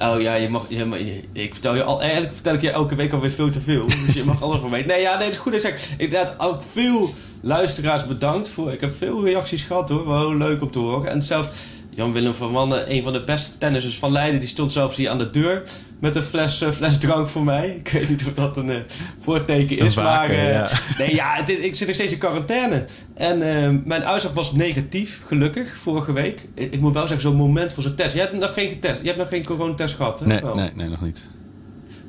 [0.00, 3.12] Oh ja, je mag, je, ik vertel je al, eigenlijk vertel ik je elke week
[3.12, 3.86] alweer veel te veel.
[3.86, 4.88] Dus je mag alles van weten.
[4.88, 5.64] Nee, ja, nee, het is goed.
[5.64, 8.72] Ik inderdaad, ook veel luisteraars bedankt voor.
[8.72, 10.08] Ik heb veel reacties gehad hoor.
[10.08, 11.10] Wel leuk om te horen.
[11.10, 11.48] En zelf
[11.90, 15.18] Jan-Willem van Mannen, een van de beste tennissers van Leiden, die stond zelfs hier aan
[15.18, 15.62] de deur
[16.00, 17.68] met een fles, uh, fles drank voor mij.
[17.68, 18.76] Ik weet niet of dat een uh,
[19.20, 20.30] voorteken is, maar...
[20.30, 20.68] Uh, ja.
[20.98, 22.84] Nee, ja, het is, ik zit nog steeds in quarantaine.
[23.14, 23.38] En
[23.86, 26.48] mijn uitslag was negatief, gelukkig, vorige week.
[26.54, 28.14] Ik, moet wel zeggen, zo'n moment voor zo'n test.
[28.14, 30.26] Je hebt nog geen getest, je hebt nog geen coronatest gehad, hè?
[30.26, 31.28] Nee, nee, nee, nog niet.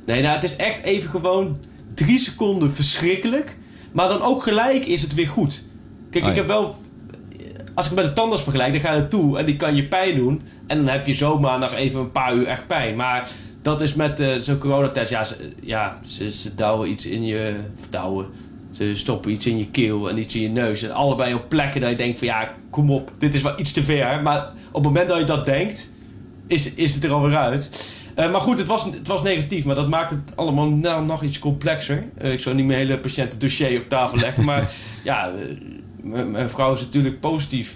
[0.06, 1.60] Nee, nou, het is echt even gewoon
[1.94, 3.58] drie seconden verschrikkelijk.
[3.92, 5.64] Maar dan ook gelijk is het weer goed.
[6.12, 6.76] Kijk, ik oh heb wel.
[7.74, 10.16] Als ik met de tandarts vergelijk, dan ga je toe en die kan je pijn
[10.16, 10.42] doen.
[10.68, 12.96] En dan heb je zomaar nog even een paar uur echt pijn.
[12.96, 13.30] Maar
[13.62, 15.12] dat is met uh, zo'n coronatest.
[15.12, 17.56] Ja, ze, ja ze, ze douwen iets in je.
[17.89, 18.28] Douwen.
[18.71, 20.84] Ze stoppen iets in je keel en iets in je neus.
[20.84, 23.71] En allebei op plekken dat je denkt van ja, kom op, dit is wel iets
[23.71, 24.21] te ver.
[24.21, 25.91] Maar op het moment dat je dat denkt,
[26.47, 27.69] is, is het er alweer uit.
[28.19, 31.24] Uh, maar goed, het was, het was negatief, maar dat maakt het allemaal nou, nog
[31.24, 32.04] iets complexer.
[32.21, 34.71] Uh, ik zou niet mijn hele patiëntendossier op tafel leggen, maar
[35.04, 35.32] ja,
[36.04, 37.76] uh, mijn vrouw is natuurlijk positief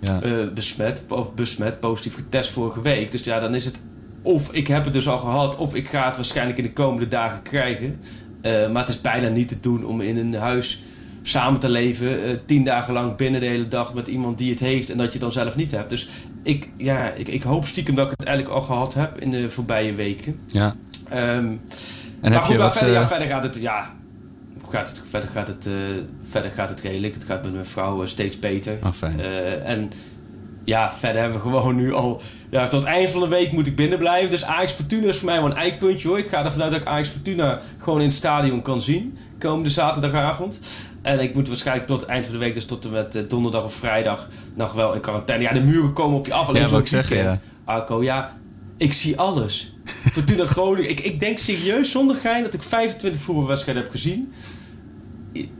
[0.00, 0.20] ja.
[0.54, 3.12] besmet, of besmet, positief getest vorige week.
[3.12, 3.78] Dus ja, dan is het
[4.26, 7.08] of ik heb het dus al gehad, of ik ga het waarschijnlijk in de komende
[7.08, 8.00] dagen krijgen.
[8.42, 10.80] maar het is bijna niet te doen om in een huis
[11.28, 14.60] samen te leven, uh, tien dagen lang binnen de hele dag met iemand die het
[14.60, 15.90] heeft en dat je het dan zelf niet hebt.
[15.90, 16.08] Dus
[16.42, 19.50] ik, ja, ik, ik hoop stiekem dat ik het eigenlijk al gehad heb in de
[19.50, 20.40] voorbije weken.
[20.46, 20.74] Ja.
[21.12, 21.60] Um,
[22.20, 23.94] en heb goed, je wat, verder, ja, verder gaat het, ja,
[24.68, 25.74] gaat het, verder, gaat het, uh,
[26.28, 27.14] verder gaat het redelijk.
[27.14, 28.78] Het gaat met mijn vrouw steeds beter.
[28.84, 29.20] Oh, fijn.
[29.64, 29.90] En
[30.66, 32.20] ja, verder hebben we gewoon nu al...
[32.50, 34.30] Ja, tot het eind van de week moet ik binnen blijven.
[34.30, 36.18] Dus Ajax Fortuna is voor mij wel een eikpuntje hoor.
[36.18, 39.18] Ik ga ervan uit dat ik Ajax Fortuna gewoon in het stadion kan zien.
[39.38, 40.60] Komende zaterdagavond.
[41.02, 43.22] En ik moet waarschijnlijk tot het eind van de week, dus tot en met eh,
[43.28, 45.44] donderdag of vrijdag, nog wel in quarantaine.
[45.44, 46.48] Ja, de muren komen op je af.
[46.48, 48.36] Alleen Ja, wou ik zeggen, Arco, ja,
[48.76, 49.74] ik zie alles.
[50.12, 50.90] Fortuna Groningen.
[50.90, 54.32] Ik, ik denk serieus zonder gein dat ik 25 voetbalwedstrijden heb gezien.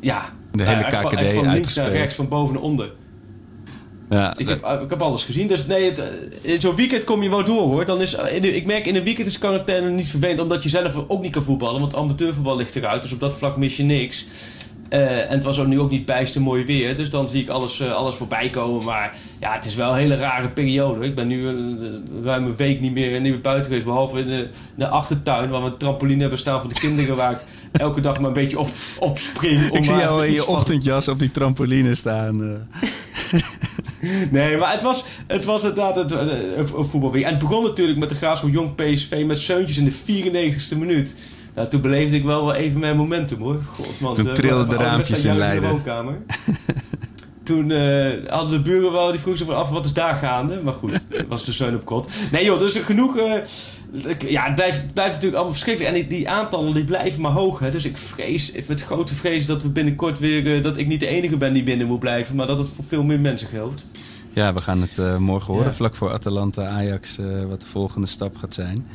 [0.01, 0.23] Ja.
[0.53, 2.90] De hele van- KKD echt van links naar rechts, van boven naar onder.
[4.11, 5.47] Ja, Ik heb, ik heb alles gezien.
[5.47, 6.07] Dus nee, het, eh,
[6.55, 7.85] in zo'n weekend kom je wel door hoor.
[7.85, 10.40] Dan is, de- ik merk in een weekend is quarantaine niet vervelend.
[10.40, 11.81] Omdat je zelf ook niet kan voetballen.
[11.81, 13.03] Want amateurvoetbal ligt eruit.
[13.03, 14.25] Dus op dat vlak mis je niks.
[14.88, 16.96] Eh, en het was ook nu ook niet bijster mooi weer.
[16.96, 18.85] Dus dan zie ik alles, eh, alles voorbij komen.
[18.85, 21.05] Maar ja, het is wel een hele rare periode.
[21.05, 23.85] Ik ben nu een, ruim een week niet meer, niet meer buiten geweest.
[23.85, 25.51] Behalve in de, in de achtertuin.
[25.51, 27.16] Waar we een trampoline hebben staan voor de kinderen.
[27.16, 27.38] Waar ik
[27.81, 28.68] elke dag maar een beetje op,
[28.99, 29.70] op spring.
[29.70, 32.42] om ik zie jou in je ochtendjas op die trampoline staan.
[32.42, 33.40] eh.
[34.31, 37.25] Nee, maar het was, het was inderdaad een, een, een voetbalweek.
[37.25, 41.14] En het begon natuurlijk met de Graafschap Jong PSV met Seuntjes in de 94ste minuut.
[41.57, 43.62] Nou, toen beleefde ik wel wel even mijn momentum hoor.
[43.75, 45.71] God, man, Toen eh, trilden de raampjes in de Leiden.
[45.71, 46.19] woonkamer.
[47.42, 50.61] toen eh, hadden de buren wel, die vroegen zich van af, wat is daar gaande?
[50.62, 52.09] Maar goed, het was de Son of God.
[52.33, 53.16] Nee joh, dus genoeg...
[53.16, 53.33] eh,
[54.29, 55.95] ja, het blijft, het blijft natuurlijk allemaal verschrikkelijk.
[55.95, 57.59] En die, die aantallen die blijven maar hoog.
[57.59, 57.71] Hè.
[57.71, 60.62] Dus ik vrees, met grote vrees dat we binnenkort weer...
[60.62, 62.37] dat ik niet de enige ben die binnen moet blijven.
[62.37, 63.85] Maar dat het voor veel meer mensen geldt.
[64.37, 65.72] Ja, we gaan het eh, morgen horen, Ja.
[65.75, 68.87] vlak voor Atalanta-Ajax, eh, wat de volgende stap gaat zijn.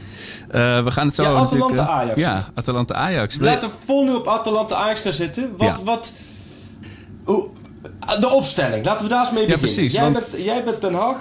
[0.50, 2.20] Eh, we gaan het zo Ja, Atalanta-Ajax.
[2.20, 3.38] Ja, Atalanta-Ajax.
[3.40, 5.54] Laten we vol nu op Atalanta Ajax gaan zitten.
[5.58, 5.84] Wat, Ja.
[5.84, 6.12] wat...
[7.24, 7.48] Hoe,
[8.20, 8.86] de opstelling.
[8.86, 9.74] Laten we daar eens mee Ja, beginnen.
[9.74, 11.18] precies, Jij, want- bent, jij bent Den Haag.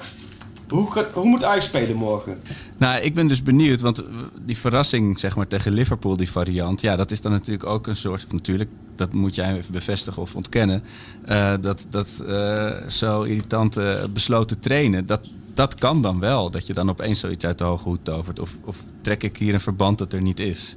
[0.71, 2.39] Hoe, hoe moet Ajax spelen morgen?
[2.79, 4.03] Nou, ik ben dus benieuwd, want
[4.45, 6.81] die verrassing zeg maar, tegen Liverpool, die variant...
[6.81, 8.25] ja, dat is dan natuurlijk ook een soort...
[8.25, 10.83] of natuurlijk, dat moet jij even bevestigen of ontkennen...
[11.25, 15.07] eh, dat, dat eh, zo irritante besloten trainen...
[15.07, 15.21] Dat,
[15.55, 18.39] dat kan dan wel, dat je dan opeens zoiets uit de hoge hoed tovert.
[18.39, 20.77] Of, of trek ik hier een verband dat er niet is?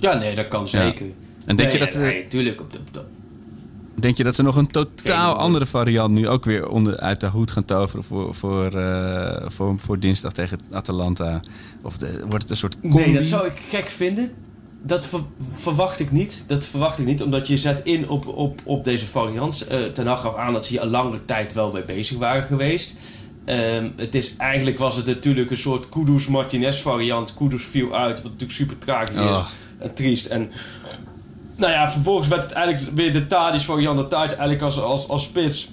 [0.00, 1.06] Ja, nee, dat kan zeker.
[1.44, 2.60] En denk, nee, je dat, eh, Nee, tuurlijk.
[2.60, 3.04] Op de, op de-
[3.94, 7.26] denk je dat ze nog een totaal andere variant nu ook weer onder, uit de
[7.26, 8.04] hoed gaan toveren...
[8.04, 11.40] voor, voor, eh, voor, voor dinsdag tegen Atalanta?
[11.82, 14.30] Of de, wordt het een soort nee, dat zou ik gek vinden.
[14.82, 15.24] Dat ver-
[15.54, 16.44] verwacht ik niet.
[16.46, 19.66] Dat verwacht ik niet, omdat je zet in op, op, op deze variant.
[19.66, 22.42] Eh ten Hag gaf aan dat ze hier al langere tijd wel mee bezig waren
[22.42, 22.94] geweest.
[23.44, 27.34] Ehm, het is, eigenlijk was het natuurlijk een soort Kudus-Martinez variant.
[27.34, 29.46] Kudus viel uit, wat natuurlijk super tragisch Oh.
[29.46, 29.54] is.
[29.86, 30.26] En triest.
[30.26, 30.50] En
[31.60, 33.96] nou ja, vervolgens werd het eigenlijk weer de Tadic variant.
[33.96, 35.70] Dat Tadic eigenlijk als, als, als spits...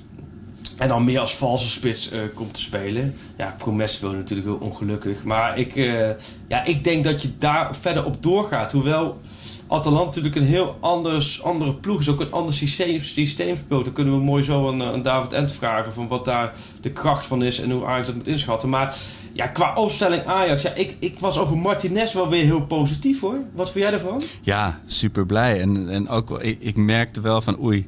[0.77, 3.15] En dan meer als valse spits eh, komt te spelen.
[3.37, 5.23] Ja, Promes speelde natuurlijk heel ongelukkig.
[5.23, 6.09] Maar ik, eh,
[6.47, 8.71] ja, ik denk dat je daar verder op doorgaat.
[8.71, 9.19] Hoewel
[9.67, 12.09] Atalanta natuurlijk een heel anders, andere ploeg is.
[12.09, 13.85] Ook een ander systeem, systeem speelt.
[13.85, 15.93] Dan kunnen we mooi zo aan, eh, aan David Ent vragen.
[15.93, 17.59] Van wat daar de kracht van is.
[17.59, 18.69] En hoe Ajax dat moet inschatten.
[18.69, 18.95] Maar
[19.37, 20.61] ja, qua opstelling Ajax.
[20.61, 23.39] Ja, ik, ik was over Martinez wel weer heel positief hoor.
[23.53, 24.21] Wat vind jij ervan?
[24.41, 25.61] Ja, super blij.
[25.61, 27.85] En, en ook, ik, ik merkte wel van oei,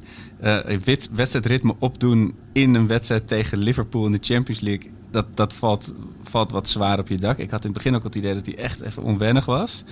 [0.84, 5.92] wit- wedstrijdritme opdoen in een wedstrijd tegen Liverpool in de Champions League, dat, dat valt,
[6.22, 7.38] valt wat zwaar op je dak.
[7.38, 9.84] Ik had in het begin ook het idee dat hij echt even onwennig was.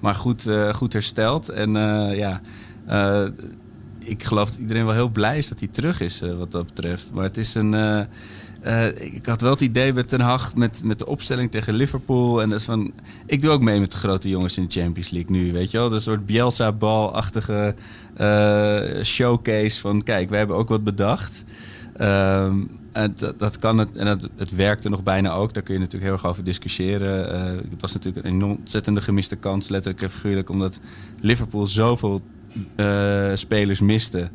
[0.00, 1.48] Maar goed, eh, goed hersteld.
[1.48, 2.40] En eh, ja,
[3.98, 7.10] ik geloof dat iedereen wel heel blij is dat hij terug is wat dat betreft.
[7.12, 8.06] Maar het is een...
[8.64, 12.42] eh, ik had wel het idee met Ten Hag, met, met de opstelling tegen Liverpool.
[12.42, 12.92] En dat van,
[13.26, 15.78] ik doe ook mee met de grote jongens in de Champions League nu, weet je
[15.78, 15.88] wel.
[15.88, 17.74] Dat een soort Bielsa-bal-achtige
[18.16, 21.44] eh, showcase van, kijk, wij hebben ook wat bedacht.
[21.96, 25.52] Ehm, en dat, dat kan het, en het, werkte nog bijna ook.
[25.52, 27.32] Daar kun je natuurlijk heel erg over discussiëren.
[27.32, 30.80] Eh, het was natuurlijk een ontzettende gemiste kans, letterlijk en figuurlijk, omdat
[31.20, 32.20] Liverpool zoveel
[33.34, 34.30] spelers miste.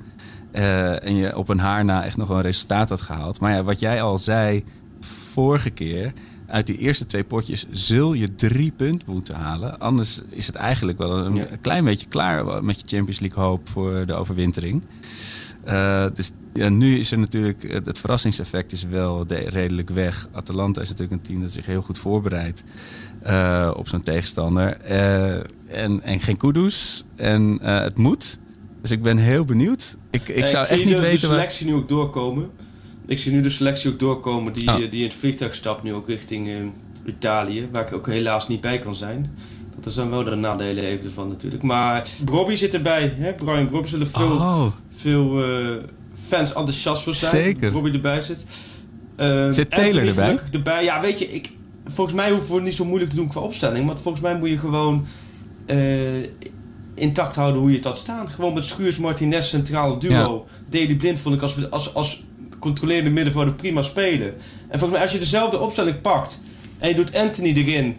[0.52, 3.40] Eh, en je op een haar na echt nog een resultaat had gehaald.
[3.40, 4.64] Maar ja, wat jij al zei
[5.00, 6.14] vorige keer.
[6.48, 9.80] Uit die eerste twee potjes zul je drie punten moeten halen.
[9.80, 11.46] Anders is het eigenlijk wel een, Ja.
[11.62, 14.84] klein beetje klaar met je Champions League hoop voor de overwintering.
[15.64, 20.28] Eh, dus ja, nu is er natuurlijk het, verrassingseffect is wel de- redelijk weg.
[20.32, 22.64] Atalanta is natuurlijk een team dat zich heel goed voorbereidt
[23.22, 24.78] eh, op zo'n tegenstander.
[25.68, 27.06] En, en geen kudos.
[27.16, 28.40] En het moet.
[28.82, 29.98] Dus ik ben heel benieuwd.
[30.12, 31.36] Ik, ik Eh, zou zie echt niet de, weten de waar...
[31.38, 32.50] selectie nu ook doorkomen.
[33.08, 34.84] Ik zie nu de selectie ook doorkomen die, Ah.
[34.84, 36.56] eh, die in het vliegtuig stapt nu ook richting eh,
[37.06, 37.68] Italië.
[37.72, 39.32] Waar ik ook helaas niet bij kan zijn.
[39.80, 41.64] Dat zijn wel de nadelen even ervan natuurlijk.
[41.64, 43.14] Maar Robbie zit erbij.
[43.18, 43.34] Hè?
[43.34, 44.66] Brian Robbie zullen veel, Oh,
[44.96, 45.44] veel
[46.28, 47.32] fans enthousiast voor zijn.
[47.44, 47.72] Zeker.
[47.72, 48.46] Robbie erbij zit.
[49.16, 50.08] Eh, Zit Taylor
[50.52, 50.84] erbij?
[50.84, 51.52] Ja, weet je, ik,
[51.88, 53.86] volgens mij hoeven we het niet zo moeilijk te doen qua opstelling.
[53.86, 55.06] Maar volgens mij moet je gewoon
[57.00, 58.30] intact houden hoe je het had staan.
[58.30, 60.48] Gewoon met Schuurs Martinez centrale duo.
[60.70, 64.28] Daily Blind vond ik als, als, als gecontroleerde middenvelder prima spelen.
[64.68, 66.40] En volgens mij, als je dezelfde opstelling pakt
[66.78, 67.96] en je doet Anthony erin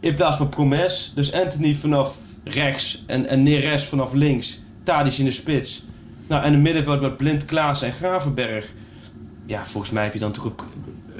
[0.00, 5.24] in plaats van Promes, dus Anthony vanaf rechts en, en Neres vanaf links, Tadic in
[5.24, 5.82] de spits.
[6.26, 8.72] Nou, en een middenveld met Blind, Klaas en Gravenberg.
[9.46, 10.52] Ja, volgens mij heb je dan toch een,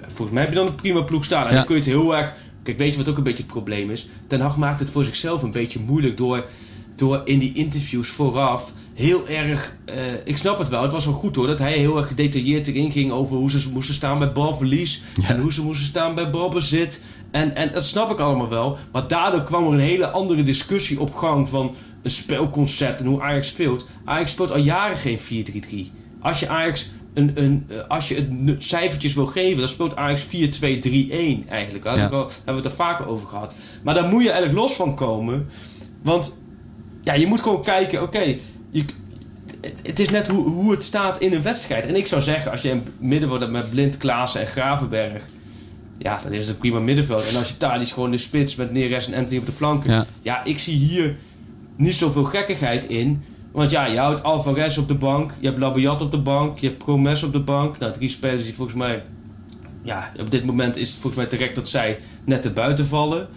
[0.06, 1.42] volgens mij heb je dan een prima ploeg staan.
[1.44, 1.56] En Ja.
[1.56, 2.34] dan kun je het heel erg...
[2.62, 4.08] Kijk, weet je wat ook een beetje het probleem is?
[4.26, 6.44] Ten Hag maakt het voor zichzelf een beetje moeilijk door,
[7.00, 9.76] door in die interviews vooraf heel erg...
[9.84, 12.66] eh, ik snap het wel, het was wel goed hoor, dat hij heel erg gedetailleerd
[12.68, 15.02] erin ging over hoe ze moesten staan bij balverlies.
[15.22, 15.28] Ja.
[15.28, 17.02] En hoe ze moesten staan bij balbezit.
[17.30, 18.78] En, en dat snap ik allemaal wel.
[18.92, 23.20] Maar daardoor kwam er een hele andere discussie op gang van een speelconcept en hoe
[23.22, 23.86] Ajax speelt.
[24.04, 25.92] Ajax speelt al jaren geen 4-3-3.
[26.20, 28.28] Als je Ajax een, een, eh, als je het
[28.64, 31.84] cijfertjes wil geven, dan speelt Ajax 4-2-3-1 eigenlijk.
[31.84, 32.00] Daar Ja.
[32.02, 33.54] hebben we het er vaker over gehad.
[33.82, 35.46] Maar daar moet je eigenlijk los van komen.
[36.02, 36.38] Want
[37.02, 38.34] ja, je moet gewoon kijken, oké,
[38.70, 38.84] je-
[39.82, 41.86] het, is net hoe, hoe het staat in een wedstrijd.
[41.86, 45.26] En ik zou zeggen, als je een middenveld met Blind, Klaassen en Gravenberg...
[45.98, 47.28] Ja, dan is het een prima middenveld.
[47.28, 49.90] En als je Tadic gewoon in de spits met Neres en Anthony op de flanken...
[49.92, 50.06] Ja.
[50.22, 51.16] Ja, ik zie hier
[51.76, 53.22] niet zoveel gekkigheid in.
[53.52, 55.34] Want ja, je houdt Alvarez op de bank.
[55.40, 56.58] Je hebt Labiat op de bank.
[56.58, 57.78] Je hebt Promes op de bank.
[57.78, 59.02] Nou, drie spelers die volgens mij...
[59.82, 63.28] Ja, op dit moment is het volgens mij terecht dat zij net te buiten vallen.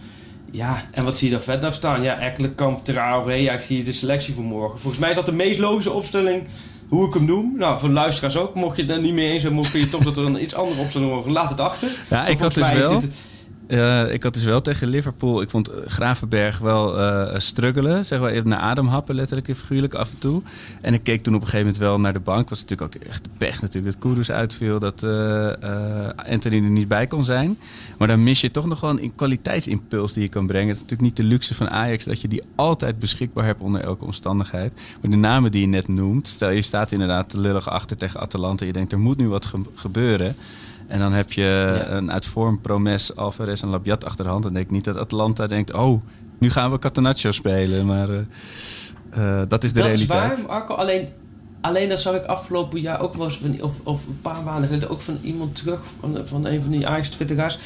[0.54, 2.02] Ja, en wat zie je dan verder nog staan?
[2.02, 3.34] Ja, Ekkelenkamp, Traoré.
[3.34, 4.80] Ja, ik zie de selectie voor morgen.
[4.80, 6.44] Volgens mij is dat de meest logische opstelling
[6.90, 7.54] hoe ik hem noem.
[7.58, 8.56] Nou, voor de luisteraars ook.
[8.56, 10.56] Mocht je het er niet mee eens zijn, mocht je toch dat er een iets
[10.56, 11.30] andere opstelling wordt.
[11.30, 11.90] Laat het achter.
[12.10, 13.00] Ja, ik had dus wel...
[13.00, 13.10] dit
[13.74, 15.42] Eh, ik had dus wel tegen Liverpool.
[15.42, 18.06] Ik vond eh, Gravenberg wel eh struggelen.
[18.06, 20.42] Zeg maar even naar adem happen, letterlijk en figuurlijk af en toe.
[20.82, 22.50] En ik keek toen op een gegeven moment wel naar de bank.
[22.50, 24.80] Was natuurlijk ook echt de pech natuurlijk dat Kudus uitviel.
[24.80, 25.50] Dat eh,
[26.32, 27.58] Anthony er niet bij kon zijn.
[27.98, 30.68] Maar dan mis je toch nog wel een kwaliteitsimpuls die je kan brengen.
[30.68, 33.82] Het is natuurlijk niet de luxe van Ajax dat je die altijd beschikbaar hebt onder
[33.82, 34.74] elke omstandigheid.
[35.02, 36.28] Maar de namen die je net noemt.
[36.28, 38.66] Stel je staat inderdaad lullig achter tegen Atalanta.
[38.66, 40.36] Je denkt er moet nu wat ge- gebeuren.
[40.94, 41.90] En dan heb je Ja.
[41.90, 44.44] een uit vorm Promes, Alvarez en Labiat achter de hand.
[44.44, 46.02] Dan denk niet dat Atlanta denkt, oh,
[46.40, 47.86] nu gaan we Catenaccio spelen.
[47.86, 48.20] Maar eh,
[49.10, 50.32] eh, dat is de dat realiteit.
[50.32, 50.74] is waar, Marco.
[50.74, 51.08] Alleen,
[51.62, 54.90] alleen dat zag ik afgelopen jaar ook wel eens, of, of een paar maanden geleden,
[54.90, 57.58] ook van iemand terug, van, van een van die Ajax twitteraars.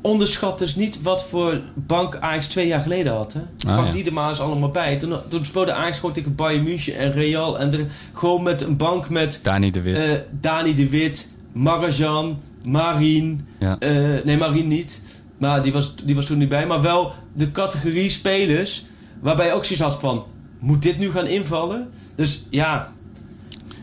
[0.00, 3.32] Onderschat dus niet wat voor bank Ajax twee jaar geleden had.
[3.32, 3.40] Hè?
[3.70, 3.92] Ah, Pak ja.
[3.92, 4.96] die er maar eens allemaal bij.
[4.96, 7.58] Toen, toen speelde Ajax gewoon tegen Bayern München en Real.
[7.58, 9.96] En de- gewoon met een bank met Dani de Wit.
[9.96, 10.10] eh,
[10.40, 13.46] Dani de Wit, Marajan, Marien.
[13.58, 13.78] ja.
[13.78, 15.02] Eh, nee, Marien niet.
[15.38, 16.66] Maar die was, die was toen niet bij.
[16.66, 18.84] Maar wel de categorie spelers.
[19.20, 20.24] Waarbij je ook zoiets had van...
[20.58, 21.90] Moet dit nu gaan invallen?
[22.14, 22.92] Dus ja,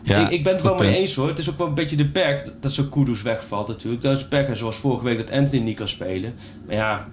[0.02, 1.28] ja, ik, ik ben het wel mee eens hoor.
[1.28, 4.02] Het is ook wel een beetje de perk dat, dat zo'n Kudus wegvalt natuurlijk.
[4.02, 4.48] Dat is perk.
[4.48, 6.34] En zoals vorige week dat Anthony niet kan spelen.
[6.66, 7.08] Maar ja,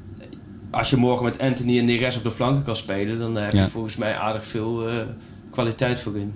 [0.72, 3.20] als je morgen met Anthony en Neres op de flanken kan spelen...
[3.20, 3.68] dan heb je Ja.
[3.70, 4.96] volgens mij aardig veel eh,
[5.62, 6.34] kwaliteit voor in.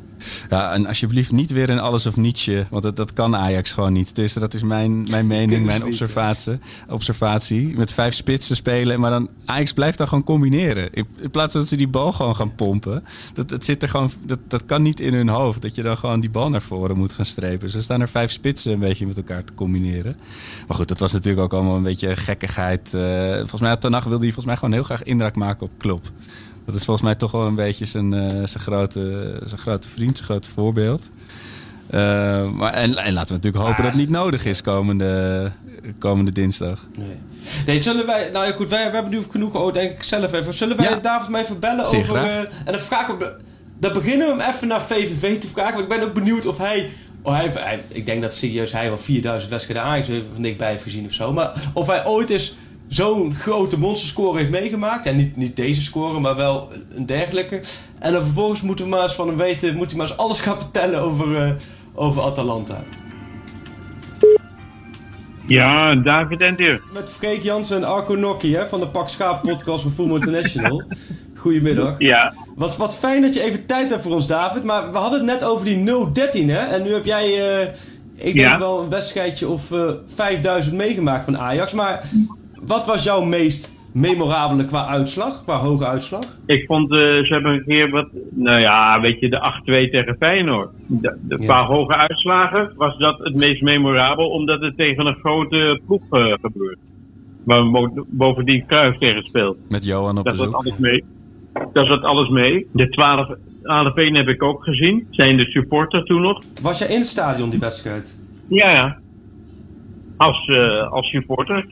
[0.49, 2.65] Ja, en alsjeblieft niet weer een alles of nietsje.
[2.69, 4.15] Want dat, dat kan Ajax gewoon niet.
[4.15, 6.59] Dus dat is mijn, mijn mening, mijn ze observatie,
[6.89, 7.77] observatie.
[7.77, 8.99] Met vijf spitsen spelen.
[8.99, 10.93] Maar dan Ajax blijft dan gewoon combineren.
[10.93, 13.03] In, in plaats dat ze die bal gewoon gaan pompen.
[13.33, 15.61] Dat, dat, zit er gewoon, dat, dat kan niet in hun hoofd.
[15.61, 17.59] Dat je dan gewoon die bal naar voren moet gaan strepen.
[17.59, 20.17] Dus er staan er vijf spitsen een beetje met elkaar te combineren.
[20.67, 22.93] Maar goed, dat was natuurlijk ook allemaal een beetje gekkigheid.
[22.93, 26.11] Eh, volgens mij Hag wilde hij volgens mij gewoon heel graag indraak maken op Klopp.
[26.65, 30.17] Dat is volgens mij toch wel een beetje zijn, eh, zijn, grote, zijn grote vriend,
[30.17, 31.09] zijn grote voorbeeld.
[31.87, 35.51] Eh, maar, en, en laten we natuurlijk hopen Ah, dat het niet nodig is komende,
[35.99, 36.79] komende dinsdag.
[36.97, 37.17] Nee.
[37.65, 38.29] Nee, zullen wij...
[38.33, 40.53] Nou ja, goed, wij, wij hebben nu genoeg oh, denk ik zelf even.
[40.53, 40.95] Zullen wij Ja.
[40.97, 42.15] David mij even bellen Zeer over...
[42.15, 43.33] eh, en dan vragen we...
[43.79, 45.73] Dan beginnen we hem even naar VVV te vragen.
[45.73, 46.89] Want ik ben ook benieuwd of hij...
[47.21, 50.69] Oh, hij, hij- ik denk dat serieus hij wel 4000 wedstrijden Ajax heeft van dichtbij
[50.69, 51.33] heeft gezien of zo.
[51.33, 52.53] Maar of hij ooit eens
[52.87, 55.05] zo'n grote monsterscore heeft meegemaakt.
[55.05, 57.61] En niet, niet deze score, maar wel een dergelijke.
[57.99, 59.75] En dan vervolgens moeten we maar eens van hem weten...
[59.75, 61.51] Moet hij maar eens alles gaan vertellen over, eh,
[61.93, 62.83] over Atalanta.
[65.47, 66.81] Ja, David Entier.
[66.93, 70.83] Met Freek Jansen en Arco Nokkie hè, van de Pak Schaap podcast van Voetbal International.
[71.35, 71.95] Goedemiddag.
[71.97, 74.63] Ja, Wat, wat fijn dat je even tijd hebt voor ons, David.
[74.63, 76.59] Maar we hadden het net over die 013, hè?
[76.59, 77.25] En nu heb jij,
[77.59, 77.67] eh,
[78.15, 78.59] ik denk Ja.
[78.59, 81.73] wel een wedstrijdje of eh 5000 meegemaakt van Ajax.
[81.73, 82.03] Maar
[82.67, 86.23] wat was jouw meest memorabele qua uitslag, qua hoge uitslag?
[86.45, 89.39] ik vond eh, ze hebben een keer wat, nou ja, weet je, de
[89.87, 90.69] 8-2 tegen Feyenoord.
[90.87, 91.45] De, de Ja.
[91.47, 96.33] paar hoge uitslagen was dat het meest memorabel, omdat het tegen een grote ploeg eh,
[96.41, 96.77] gebeurt.
[97.43, 97.63] Waar
[98.07, 99.57] bovendien Cruijff tegen speelt.
[99.69, 100.65] Met Johan op Daar zat bezoek.
[100.65, 101.03] alles mee.
[101.73, 102.67] Daar zat alles mee.
[102.71, 103.27] De 12
[103.63, 105.07] ALP heb ik ook gezien.
[105.11, 106.39] Zijn de supporter toen nog?
[106.61, 108.17] Was jij in het stadion, die wedstrijd?
[108.47, 108.97] Ja, ja.
[110.17, 111.65] Als, eh, als supporter.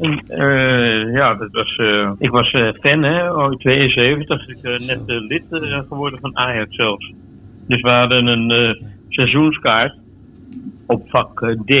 [0.00, 4.48] Eh, ja, dat was, eh, ik was eh, fan, hè, oh, 72.
[4.48, 5.44] Ik ben net lid
[5.88, 7.12] geworden van Ajax zelfs.
[7.66, 8.76] Dus we hadden een
[9.08, 9.98] seizoenskaart.
[10.86, 11.72] op vak D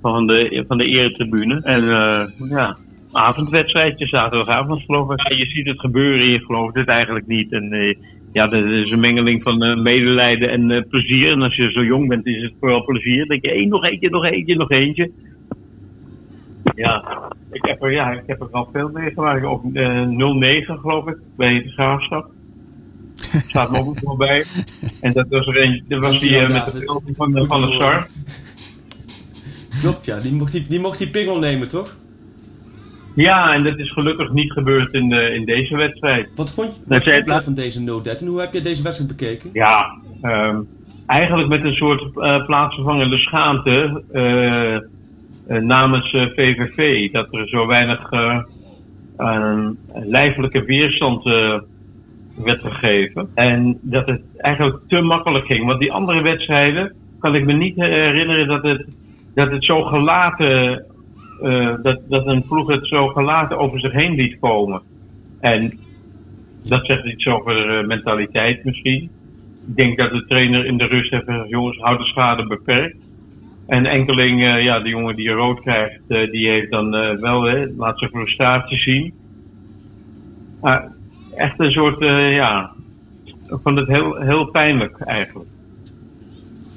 [0.00, 1.60] van de, van de eretribune.
[1.62, 1.84] En
[2.48, 2.76] ja,
[3.12, 5.32] avondwedstrijdje, zaterdagavond geloof ik.
[5.32, 7.52] Je ziet het gebeuren en je gelooft het eigenlijk niet.
[7.52, 7.96] En
[8.32, 11.32] ja, dat is een mengeling van medelijden en plezier.
[11.32, 13.18] En als je zo jong bent, is het vooral plezier.
[13.18, 15.10] Dan denk je, hey, nog eentje, nog eentje, nog eentje.
[16.78, 17.04] Ja,
[17.50, 19.44] ik heb er, ja, ik heb er al veel meegemaakt.
[19.44, 22.30] Ook 09 geloof ik, bij de Graafschap.
[23.50, 24.44] Staat me ook nog bij.
[25.00, 28.06] En dat was er een, dat was die met de film van, van de Star.
[29.80, 30.20] Klopt, ja.
[30.20, 31.96] Die mocht die, die mocht die pingel nemen, toch?
[33.14, 36.28] Ja, en dat is gelukkig niet gebeurd in, de, in deze wedstrijd.
[36.34, 39.16] Wat vond je, wat vond je van deze no-dead en hoe heb je deze wedstrijd
[39.16, 39.50] bekeken?
[39.52, 40.68] Ja, um,
[41.06, 44.78] eigenlijk met een soort uh, plaatsvervangende schaamte uh, uh,
[45.48, 47.10] namens VVV.
[47.10, 48.10] Dat er zo weinig
[49.92, 51.24] lijfelijke weerstand
[52.42, 53.28] werd gegeven.
[53.34, 55.66] En dat het eigenlijk te makkelijk ging.
[55.66, 58.86] Want die andere wedstrijden kan ik me niet herinneren dat het
[59.38, 60.84] dat het zo gelaten,
[61.42, 64.82] uh, dat, dat een ploeg het zo gelaten over zich heen liet komen.
[65.40, 65.78] En
[66.64, 69.10] dat zegt iets over mentaliteit misschien.
[69.68, 72.96] Ik denk dat de trainer in de rust heeft gezegd, jongens, houd de schade beperkt.
[73.68, 77.98] En enkeling, uh, ja, de jongen die rood krijgt, die heeft dan wel, hè, laat
[77.98, 79.12] zijn frustratie zien.
[80.60, 80.92] Maar
[81.36, 82.00] echt een soort,
[82.34, 82.70] ja,
[83.24, 85.48] ik vond het heel, heel pijnlijk eigenlijk.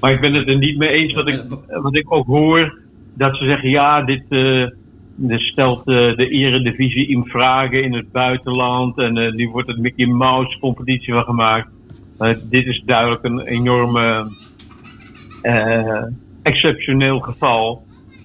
[0.02, 2.80] Maar ik ben het er niet mee eens wat ik, wat ik ook hoor.
[3.14, 4.68] Dat ze zeggen, ja, dit, uh,
[5.16, 8.98] dit stelt uh, de eredivisie in vragen in het buitenland.
[8.98, 11.70] En uh, nu wordt het Mickey Mouse competitie van gemaakt.
[12.44, 14.32] dit is duidelijk een enorme
[16.44, 17.84] exceptioneel geval.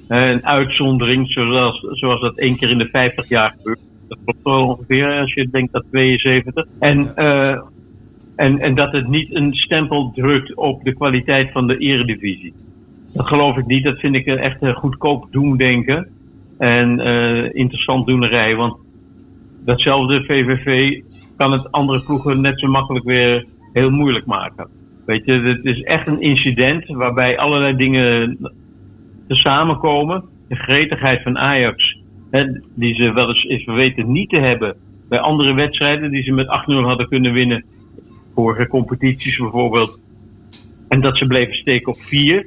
[0.09, 3.81] een uitzondering, zoals, zoals dat één keer in de 50 jaar gebeurt.
[4.09, 6.67] Dat klopt wel ongeveer, als je denkt dat 72.
[6.79, 7.15] En
[8.37, 12.55] en, en dat het niet een stempel drukt op de kwaliteit van de eredivisie.
[13.13, 13.85] Dat geloof ik niet.
[13.85, 16.09] Dat vind ik echt een goedkoop doemdenken.
[16.59, 18.57] En uh, interessant doenerij.
[18.57, 18.77] Want
[19.65, 21.01] datzelfde VVV
[21.37, 24.69] kan het andere ploegen net zo makkelijk weer heel moeilijk maken.
[25.07, 28.39] Weet je, het is echt een incident waarbij allerlei dingen
[29.29, 30.25] samenkomen.
[30.49, 31.99] De gretigheid van Ajax,
[32.75, 34.77] die ze wel eens is weten niet te hebben
[35.09, 37.65] bij andere wedstrijden die ze met 8-0 hadden kunnen winnen
[38.35, 40.01] vorige competities bijvoorbeeld.
[40.89, 42.47] En dat ze bleven steken op vier.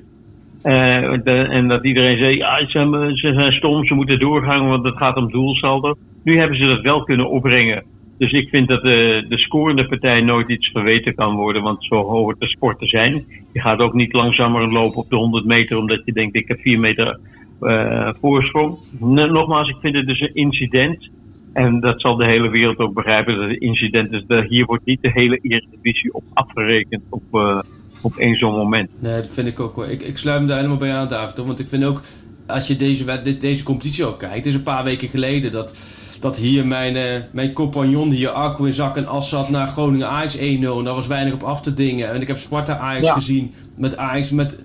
[0.64, 4.86] Uh, de, en dat iedereen zei, ja, ze, ze, zijn stom, ze moeten doorgaan, want
[4.86, 5.96] het gaat om doelsaldo.
[6.24, 7.84] Nu hebben ze dat wel kunnen opbrengen.
[8.20, 12.04] Dus ik vind dat de, de scorende partij nooit iets verweten kan worden, want zo
[12.04, 13.26] hoort de sport te zijn.
[13.54, 16.60] Je gaat ook niet langzamer lopen op de 100 meter, omdat je denkt, ik heb
[16.60, 17.20] 4 meter
[17.62, 18.78] uh, voorsprong.
[19.00, 21.10] Nogmaals, ik vind het dus een incident.
[21.54, 24.24] En dat zal de hele wereld ook begrijpen dat het incident is.
[24.48, 27.60] Hier wordt niet de hele Eredivisie op afgerekend op, uh,
[28.02, 28.90] op één zo'n moment.
[29.02, 29.90] Nee, dat vind ik ook wel.
[29.90, 31.38] Ik, ik sluit me daar helemaal bij aan, David.
[31.38, 32.02] Want ik vind ook,
[32.48, 36.38] als je deze, deze competitie ook kijkt, het is een paar weken geleden dat, dat
[36.38, 37.02] hier mijn, uh,
[37.32, 40.40] mijn compagnon hier, Arco in zak en as zat naar Groningen Ajax 1-0.
[40.40, 42.10] En daar was weinig op af te dingen.
[42.10, 43.14] En ik heb Sparta Ajax ja.
[43.14, 44.58] gezien met Ajax met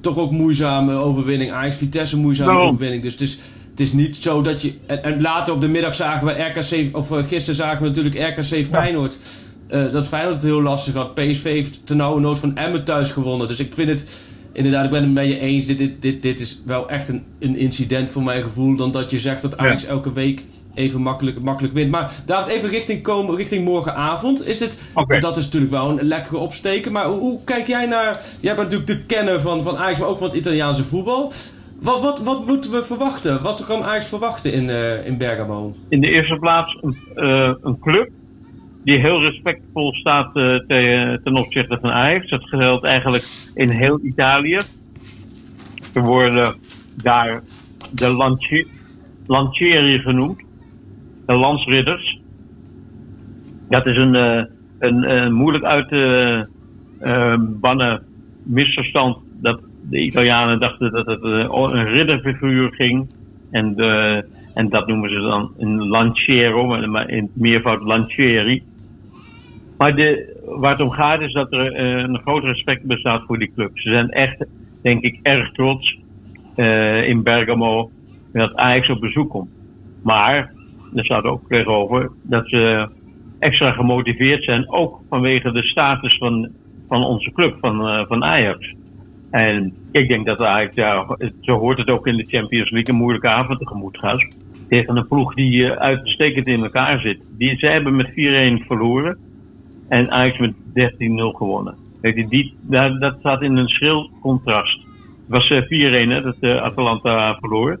[0.00, 1.52] toch ook moeizame overwinning.
[1.52, 3.02] Ajax Vitesse moeizame overwinning.
[3.02, 3.38] Dus het is
[3.70, 4.74] het is niet zo dat je.
[4.86, 6.96] En, en, later op de middag zagen we RKC.
[6.96, 9.18] Of uh, gisteren zagen we natuurlijk RKC Feyenoord.
[9.70, 11.14] Uh, dat Feyenoord het heel lastig had.
[11.14, 13.48] PSV heeft ten nauwe nood van Emmen thuis gewonnen.
[13.48, 14.04] Dus ik vind het.
[14.52, 15.66] Inderdaad, ik ben het met je eens.
[15.66, 18.76] Dit, dit, dit, dit is wel echt een, een incident voor mijn gevoel.
[18.76, 19.88] Dan dat je zegt dat Ajax ja.
[19.88, 20.44] elke week
[20.74, 21.90] even makkelijk, makkelijk wint.
[21.90, 24.46] Maar David, even richting, komen, richting morgenavond.
[24.46, 25.20] Is dit, okay.
[25.20, 26.92] Dat is natuurlijk wel een lekkere opsteken.
[26.92, 28.22] Maar hoe, hoe, kijk jij naar...
[28.40, 31.32] Jij bent natuurlijk de kenner van, van Ajax, maar ook van het Italiaanse voetbal.
[31.80, 33.42] Wat, wat, wat moeten we verwachten?
[33.42, 35.74] Wat kan Ajax verwachten in, uh, in Bergamo?
[35.88, 38.10] In de eerste plaats een, uh, een club
[38.84, 42.28] die heel respectvol staat uh, ten, ten opzichte van Ajax.
[42.30, 44.58] Dat geldt eigenlijk in heel Italië.
[45.92, 46.54] Er worden
[47.02, 47.42] daar
[47.90, 48.66] de Lanci
[49.26, 50.40] Lancieri genoemd,
[51.30, 52.20] de Lansridders.
[53.68, 54.14] Dat is een,
[54.78, 56.46] een, een moeilijk uit te
[57.60, 58.02] bannen
[58.44, 63.10] misverstand dat de Italianen dachten dat het eh, een ridderfiguur ging.
[63.50, 63.76] En,
[64.54, 68.62] en dat noemen ze dan een lanciero, in het meervoud lancieri.
[69.78, 73.52] Maar de, waar het om gaat is dat er een groot respect bestaat voor die
[73.54, 73.70] club.
[73.74, 74.46] Ze zijn echt,
[74.82, 75.98] denk ik, erg trots
[77.06, 77.90] in Bergamo
[78.32, 79.50] dat Ajax op bezoek komt.
[80.02, 80.52] Maar,
[80.94, 82.88] er staat ook tegenover, dat ze
[83.38, 86.48] extra gemotiveerd zijn, ook vanwege de status van,
[86.88, 88.74] van onze club, van, uh, van Ajax.
[89.30, 93.00] En ik denk dat eigenlijk, ja, zo hoort het ook in de Champions League, een
[93.00, 94.26] moeilijke avond tegemoet gaat.
[94.68, 97.20] Tegen een ploeg die uh, uitstekend in elkaar zit.
[97.38, 99.18] Die, zij hebben met 4-1 verloren.
[99.88, 100.56] En Ajax met 13-0
[101.36, 101.74] gewonnen.
[102.00, 104.86] Weet je, die, dat, dat staat in een schril contrast.
[105.28, 107.80] was 4-1 hè, dat Atalanta verloor.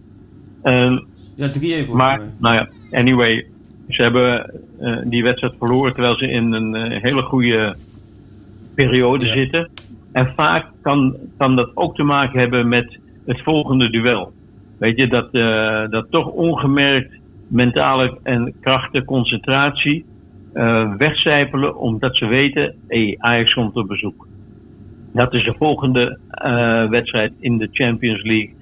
[0.62, 0.98] Ehm,
[1.36, 1.48] ja,
[1.86, 3.46] 3-1 Maar, nou ja, anyway.
[3.88, 4.60] Ze hebben
[5.04, 7.76] die wedstrijd verloren terwijl ze in een hele goede
[8.74, 9.70] periode zitten.
[10.12, 14.32] En vaak kan, kan dat ook te maken hebben met het volgende duel.
[14.78, 15.32] Weet je, dat,
[15.90, 17.14] dat toch ongemerkt
[17.48, 20.04] mentale en krachten, concentratie
[20.96, 24.26] wegcijpelen omdat ze weten, hey, Ajax komt op bezoek.
[25.12, 26.18] Dat is de volgende
[26.90, 28.54] wedstrijd in de Champions League.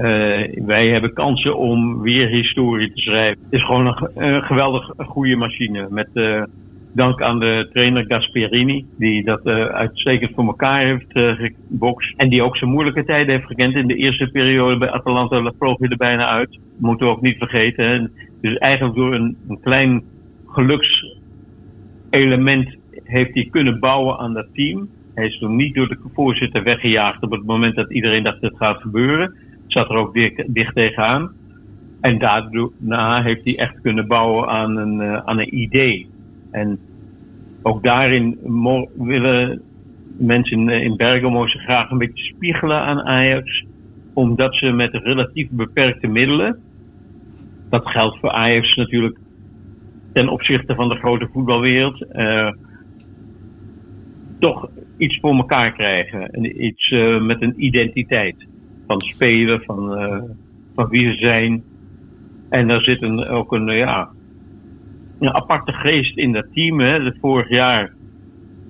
[0.00, 3.42] Uh, wij hebben kansen om weer historie te schrijven.
[3.44, 5.86] Het is gewoon een, geweldig goede machine.
[5.90, 6.08] Met
[6.94, 12.14] dank aan de trainer Gasperini, die dat uitstekend voor elkaar heeft gebokst.
[12.16, 13.74] En die ook zijn moeilijke tijden heeft gekend.
[13.74, 16.58] In de eerste periode bij Atalanta vloog hij er bijna uit.
[16.78, 18.12] Moeten we ook niet vergeten.
[18.40, 20.02] Dus eigenlijk door een, een klein
[20.46, 24.88] gelukselement heeft hij kunnen bouwen aan dat team.
[25.14, 28.50] Hij is toen niet door de voorzitter weggejaagd op het moment dat iedereen dacht dat
[28.50, 29.34] het gaat gebeuren.
[29.72, 30.14] Zat er ook
[30.52, 31.32] dicht, tegenaan.
[32.00, 36.08] En daarna heeft hij echt kunnen bouwen aan een, uh, aan een idee.
[36.50, 36.78] En
[37.62, 38.38] ook daarin
[38.96, 39.62] willen
[40.18, 43.64] mensen in Bergamo zich graag een beetje spiegelen aan Ajax.
[44.14, 46.58] Omdat ze met relatief beperkte middelen
[47.68, 49.18] dat geldt voor Ajax natuurlijk
[50.12, 52.06] ten opzichte van de grote voetbalwereld.
[52.12, 52.52] Uh,
[54.38, 56.30] toch iets voor elkaar krijgen.
[56.30, 56.90] En iets
[57.20, 58.48] met een identiteit.
[58.90, 60.22] Van spelen, van, uh,
[60.74, 61.62] van wie ze zijn.
[62.48, 64.10] En daar zit een, ook een, ja,
[65.18, 66.80] een aparte geest in dat team.
[66.80, 67.12] Hè.
[67.20, 67.92] vorig jaar,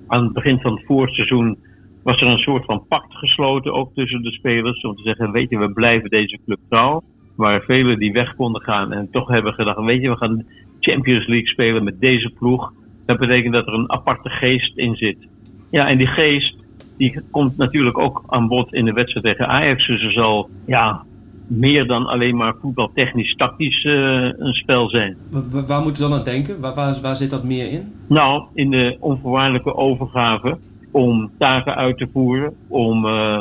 [0.07, 1.57] aan het begin van het voorseizoen,
[2.03, 4.81] was er een soort van pact gesloten ook tussen de spelers.
[4.81, 7.03] Om te zeggen, weet je, we blijven deze club trouw
[7.35, 10.45] waar velen die weg konden gaan en toch hebben gedacht, weet je, we gaan
[10.79, 12.73] Champions League spelen met deze ploeg.
[13.05, 15.27] Dat betekent dat er een aparte geest in zit.
[15.71, 16.55] Ja, en die geest,
[17.01, 19.87] die komt natuurlijk ook aan bod in de wedstrijd tegen Ajax.
[19.87, 21.03] Dus er zal, ja,
[21.47, 23.93] meer dan alleen maar voetbaltechnisch tactisch uh,
[24.37, 25.17] een spel zijn.
[25.31, 26.61] Waar, waar moeten we dan aan denken?
[26.61, 27.93] Waar, waar, waar, zit dat meer in?
[28.07, 30.57] Nou, in de onvoorwaardelijke overgave
[30.91, 33.39] om taken uit te voeren, om, uh,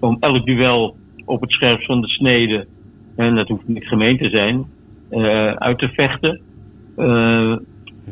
[0.00, 2.66] om elk duel op het scherpst van de snede
[3.16, 4.64] en dat hoeft niet gemeen te zijn,
[5.10, 6.40] uh, uit te vechten.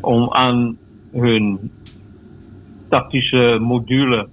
[0.01, 0.77] Om aan
[1.13, 1.71] hun
[2.89, 4.29] tactische module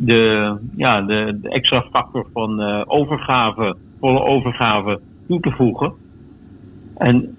[0.00, 5.92] de, ja, de, de extra factor van uh, overgave, volle overgave toe te voegen.
[6.96, 7.36] En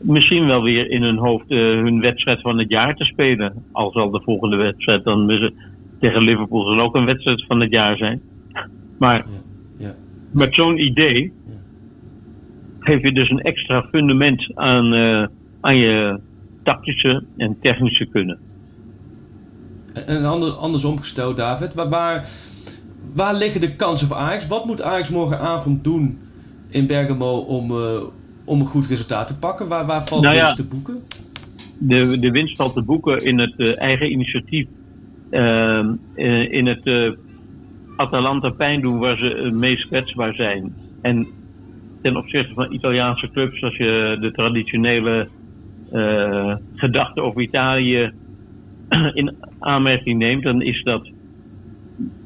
[0.00, 3.64] misschien wel weer in hun hoofd hun wedstrijd van het jaar te spelen.
[3.72, 5.50] Al zal de volgende wedstrijd dan
[6.00, 8.20] tegen Liverpool zal ook een wedstrijd van het jaar zijn.
[8.98, 9.24] Maar
[10.32, 11.32] met zo'n idee
[12.78, 15.26] geef je dus een extra fundament aan, uh,
[15.60, 16.20] aan je
[16.62, 18.38] tactische en technische kunnen.
[20.06, 22.28] En ander, andersom gesteld, David, waar, waar,
[23.14, 24.46] waar, liggen de kansen voor Ajax?
[24.46, 26.18] Wat moet Ajax morgenavond doen
[26.70, 27.76] in Bergamo om, uh,
[28.44, 29.68] om een goed resultaat te pakken?
[29.68, 31.02] Waar, waar valt nou ja, winst te boeken?
[31.78, 34.66] De, de winst valt te boeken in het uh, eigen initiatief,
[36.14, 37.16] in het
[37.96, 40.74] Atalanta pijn doen waar ze het meest kwetsbaar zijn.
[41.02, 41.26] En
[42.02, 45.28] ten opzichte van Italiaanse clubs, als je de traditionele
[45.92, 48.12] uh, gedachte over Italië
[49.20, 51.10] in aanmerking neemt, dan is dat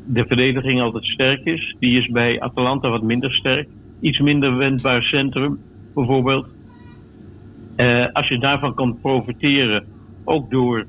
[0.07, 1.77] de verdediging altijd sterk is.
[1.79, 3.69] Die is bij Atalanta wat minder sterk.
[4.01, 5.59] Iets minder wendbaar centrum,
[5.95, 6.47] bijvoorbeeld.
[7.77, 9.85] Uh, als je daarvan kan profiteren,
[10.25, 10.87] ook door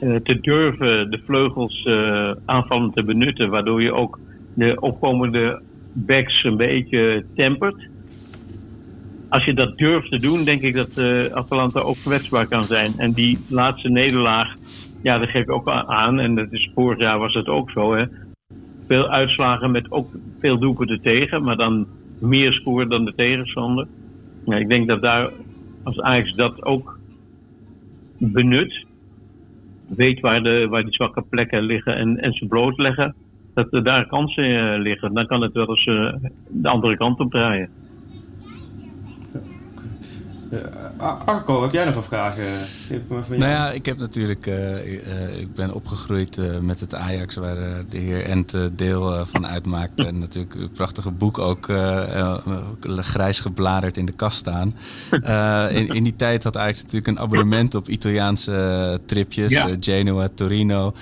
[0.00, 4.18] uh, te durven de vleugels uh, aanvallend te benutten, waardoor je ook
[4.54, 5.62] de opkomende
[5.92, 7.88] backs een beetje tempert.
[9.32, 12.92] Als je dat durft te doen, denk ik dat uh, Atalanta ook kwetsbaar kan zijn.
[12.98, 14.54] En die laatste nederlaag,
[15.02, 16.20] ja, dat geef ik ook aan.
[16.20, 17.94] En dat is, vorig jaar was het ook zo.
[17.94, 18.04] Hè.
[18.86, 20.10] Veel uitslagen met ook
[20.40, 21.86] veel doelpunten tegen, maar dan
[22.18, 23.86] meer scoren dan de tegenstander.
[24.44, 25.30] Ik denk dat daar,
[25.82, 26.98] als Ajax dat ook
[28.18, 28.84] benut,
[29.88, 33.14] weet waar, de, waar die zwakke plekken liggen en, en ze blootleggen,
[33.54, 35.14] dat er daar kansen uh, liggen.
[35.14, 36.12] Dan kan het wel eens uh,
[36.48, 37.68] de andere kant op draaien.
[40.52, 40.58] Uh,
[41.24, 42.36] Arco, heb jij nog een vraag?
[43.28, 48.24] nou ja, ik heb natuurlijk, uh, ik ben opgegroeid met het Ajax, waar de heer
[48.24, 50.00] Ent deel van uitmaakt.
[50.00, 51.68] en natuurlijk een prachtige boek ook
[52.96, 54.74] grijs gebladerd in de kast staan.
[55.70, 59.68] in, in die tijd had Ajax natuurlijk een abonnement op Italiaanse tripjes, ja.
[59.80, 60.94] Genoa, Torino.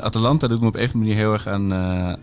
[0.00, 1.74] Atalanta doet me op een manier heel erg aan,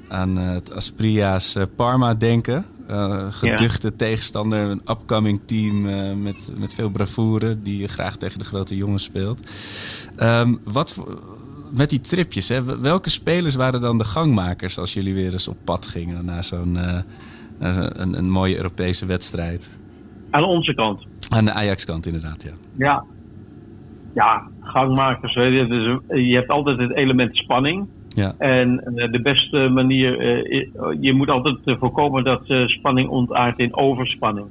[0.08, 2.66] aan het Aspria's Parma denken.
[2.90, 8.46] Uh, geduchte tegenstander, een upcoming team uh, met, met veel bravoure, die graag tegen de
[8.46, 9.52] grote jongens speelt.
[10.20, 11.04] Um, wat,
[11.72, 15.58] met die tripjes, hè, welke spelers waren dan de gangmakers als jullie weer eens op
[15.64, 17.00] pad gingen naar zo'n uh,
[17.60, 19.78] een, een, mooie Europese wedstrijd?
[20.30, 21.06] Aan onze kant.
[21.30, 22.52] Aan de Ajax-kant, inderdaad, ja.
[22.78, 23.04] Ja,
[24.14, 25.34] ja gangmakers.
[25.34, 27.88] Je, je hebt altijd het element spanning.
[28.18, 28.34] Ja.
[28.38, 28.76] En
[29.12, 30.22] de beste manier,
[31.02, 34.48] je moet altijd voorkomen dat spanning ontaart in overspanning.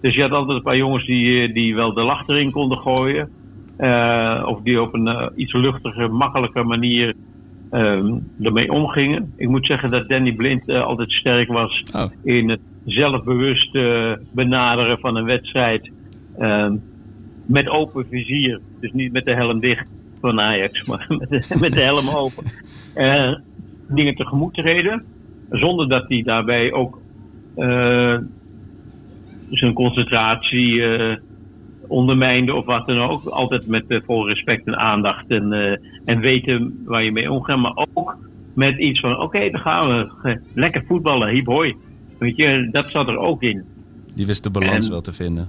[0.00, 3.28] Dus je had altijd een paar jongens die, die wel de lach erin konden gooien.
[4.46, 7.14] Of die op een iets luchtige, makkelijke manier
[7.72, 9.32] um, ermee omgingen.
[9.36, 12.04] Ik moet zeggen dat Danny Blind altijd sterk was oh.
[12.22, 13.72] in het zelfbewust
[14.32, 15.90] benaderen van een wedstrijd.
[16.38, 16.82] Um,
[17.46, 18.60] met open vizier.
[18.80, 19.88] Dus niet met de helm dicht
[20.28, 22.44] van Ajax, maar met de, met de helm open.
[23.88, 25.04] dingen tegemoet treden.
[25.50, 27.00] Zonder dat hij daarbij ook
[29.50, 30.82] zijn concentratie
[31.88, 33.24] ondermijnde of wat dan ook.
[33.26, 37.58] Altijd met uh, vol respect en aandacht en, uh, en weten waar je mee omgaat.
[37.58, 38.16] Maar ook
[38.54, 40.40] met iets van, oké, okay, dan gaan we.
[40.54, 41.74] Lekker voetballen, hiep hoi.
[42.18, 43.64] Weet je, dat zat er ook in.
[44.14, 45.48] Die wist de balans wel te vinden.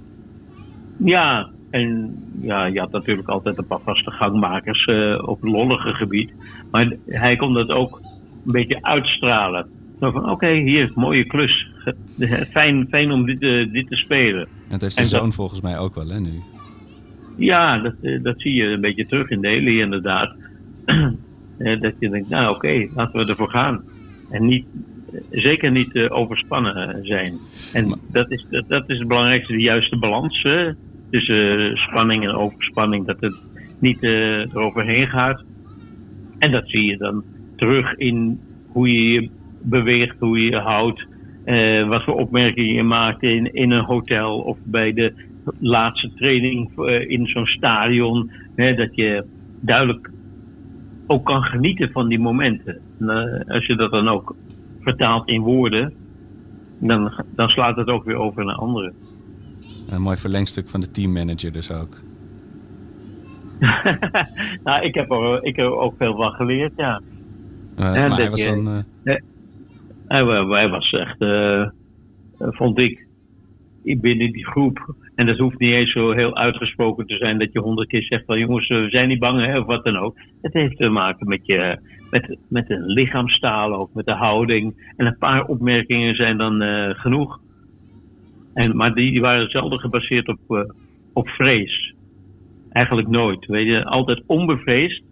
[0.98, 5.94] Ja, en ja, je had natuurlijk altijd een paar vaste gangmakers uh, op het lollige
[5.94, 6.32] gebied.
[6.72, 8.02] Maar hij kon dat ook
[8.46, 9.68] een beetje uitstralen.
[10.00, 11.68] Zo van, oké, hier, mooie klus.
[12.52, 14.42] Fijn, fijn om dit, uh, dit te spelen.
[14.42, 16.42] En het heeft zijn zoon volgens mij ook wel, hè, nu?
[17.38, 20.36] Ja, dat, uh, dat zie je een beetje terug in Delhi, inderdaad.
[21.82, 23.84] dat je denkt, nou oké, laten we ervoor gaan.
[24.30, 24.66] En niet,
[25.32, 27.38] zeker niet overspannen zijn.
[27.74, 27.98] En maar...
[28.12, 30.46] dat, is, dat, dat, is het belangrijkste, de juiste balans
[31.16, 33.06] tussen spanning en overspanning.
[33.06, 33.36] Dat het
[33.80, 35.44] niet eroverheen gaat.
[36.40, 37.24] En dat zie je dan
[37.56, 39.30] terug in hoe je je
[39.62, 41.06] beweegt, hoe je je houdt.
[41.46, 45.14] Uh, wat voor opmerkingen je maakt in, in een hotel of bij de
[45.60, 48.32] laatste training uh, in zo'n stadion.
[48.56, 49.26] Hè, dat je
[49.62, 50.10] duidelijk
[51.08, 52.80] ook kan genieten van die momenten.
[53.00, 54.36] Uh, als je dat dan ook
[54.80, 55.94] vertaalt in woorden,
[56.80, 58.94] dan, dan slaat het ook weer over naar anderen.
[59.90, 62.02] Een mooi verlengstuk van de teammanager dus ook.
[64.64, 67.02] nou, ik heb, er, ik heb er ook veel van geleerd, ja.
[67.78, 68.86] maar hij was dan...
[70.08, 71.68] Hij, hij was echt, uh,
[72.40, 73.06] vond ik,
[73.86, 74.96] binnen die groep.
[75.16, 78.26] En dat hoeft niet eens zo heel uitgesproken te zijn dat je honderd keer zegt
[78.26, 80.18] van jongens, we zijn niet bang hè, of wat dan ook.
[80.42, 81.80] Het heeft te maken met je,
[82.10, 84.94] met, met een lichaamstaal ook, met de houding.
[84.98, 87.40] En een paar opmerkingen zijn dan uh, genoeg.
[88.56, 90.60] En, maar die, die waren zelden gebaseerd op, uh,
[91.14, 91.94] op vrees.
[92.70, 93.46] Eigenlijk nooit.
[93.46, 95.04] Weet je, altijd onbevreesd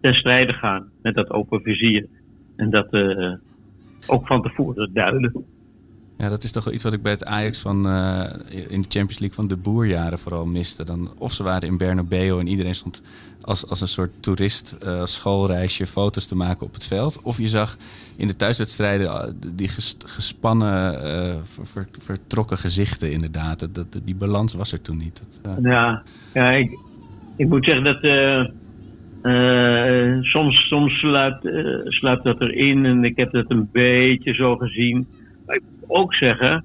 [0.00, 2.06] ten strijde gaan met dat open vizier.
[2.56, 3.32] En dat, uh,
[4.06, 5.44] ook van tevoren duiden.
[6.22, 8.24] Ja, dat is toch wel iets wat ik bij het Ajax van uh,
[8.68, 10.84] in de Champions League van de boerjaren vooral miste.
[10.84, 13.02] Dan, of ze waren in Bernabeu en iedereen stond
[13.40, 17.22] als, als een soort toerist uh, schoolreisje foto's te maken op het veld.
[17.22, 17.76] Of je zag
[18.16, 20.94] in de thuiswedstrijden uh, die ges, gespannen,
[21.46, 23.60] ver, ver, vertrokken gezichten inderdaad.
[23.60, 25.22] Dat, dat, die balans was er toen niet.
[25.42, 26.02] Dat, ja,
[26.34, 26.78] ja ik,
[27.36, 28.00] ik moet zeggen dat
[30.24, 31.48] soms soms sluipt,
[31.84, 35.06] sluipt dat erin en ik heb dat een beetje zo gezien.
[35.52, 36.64] Ik moet ook zeggen,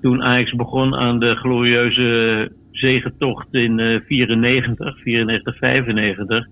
[0.00, 6.46] toen Ajax begon aan de glorieuze zegentocht in uh, 94, 94, 95,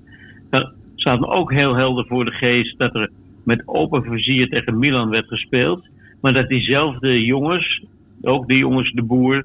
[0.51, 3.11] dan staat me ook heel helder voor de geest dat er
[3.45, 5.87] met open vizier tegen Milan werd gespeeld.
[6.21, 7.85] Maar dat diezelfde jongens,
[8.23, 9.45] ook de jongens de boer,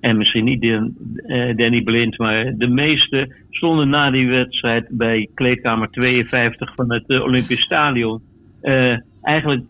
[0.00, 5.90] en misschien niet uh, Danny Blind, maar de meeste stonden na die wedstrijd bij kleedkamer
[5.90, 8.20] 52 van het uh, Olympisch Stadion.
[8.62, 9.64] Uh, eigenlijk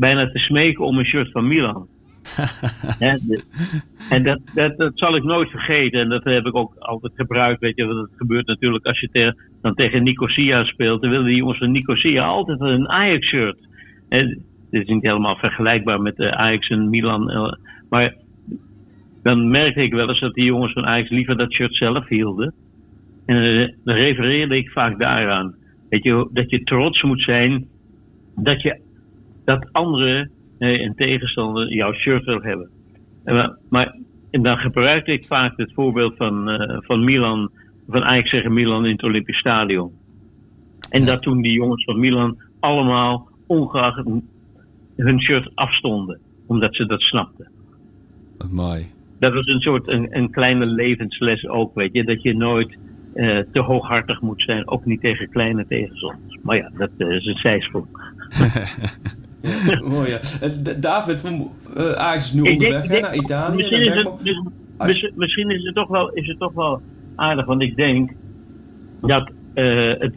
[0.00, 1.86] bijna te smeken om een shirt van Milan.
[4.10, 6.00] en dat, dat, dat, zal ik nooit vergeten.
[6.00, 7.60] En dat heb ik ook altijd gebruikt.
[7.60, 11.00] Weet je, want het gebeurt natuurlijk als je dan tegen Nicosia speelt.
[11.00, 13.58] Dan willen die jongens van Nicosia altijd een Ajax-shirt.
[14.08, 14.38] Het
[14.70, 17.56] is niet helemaal vergelijkbaar met Ajax en Milan.
[17.88, 18.14] Maar
[19.22, 22.54] dan merkte ik wel eens dat die jongens van Ajax liever dat shirt zelf hielden.
[23.26, 25.54] En uh, dan refereerde ik vaak daaraan.
[25.88, 27.66] Weet je, dat je trots moet zijn
[28.36, 28.80] dat, je,
[29.44, 32.70] dat anderen een tegenstander jouw shirt wil hebben.
[33.24, 33.96] En, maar
[34.30, 37.50] en dan gebruikte ik vaak het voorbeeld van, uh, van Milan,
[37.88, 39.92] van Ajax zeggen Milan in het Olympisch Stadion.
[40.90, 44.04] En dat toen die jongens van Milan allemaal ongeacht
[44.96, 47.50] hun shirt afstonden, omdat ze dat snapten.
[48.38, 48.86] Wat mooi
[49.20, 52.04] dat was een soort een, een kleine levensles ook, weet je.
[52.04, 52.76] Dat je nooit
[53.14, 56.38] uh, te hooghartig moet zijn, ook niet tegen kleine tegenstanders.
[56.42, 57.86] Maar ja, dat uh, is een zijsprong.
[59.94, 60.20] mooi ja.
[60.80, 63.56] David, van, uh, Ajax is nu onderweg denk, naar Italië.
[63.56, 64.10] Misschien is, het,
[64.78, 66.80] dus, misschien is het toch wel, is het toch wel
[67.16, 68.12] aardig, want ik denk
[69.00, 70.14] dat het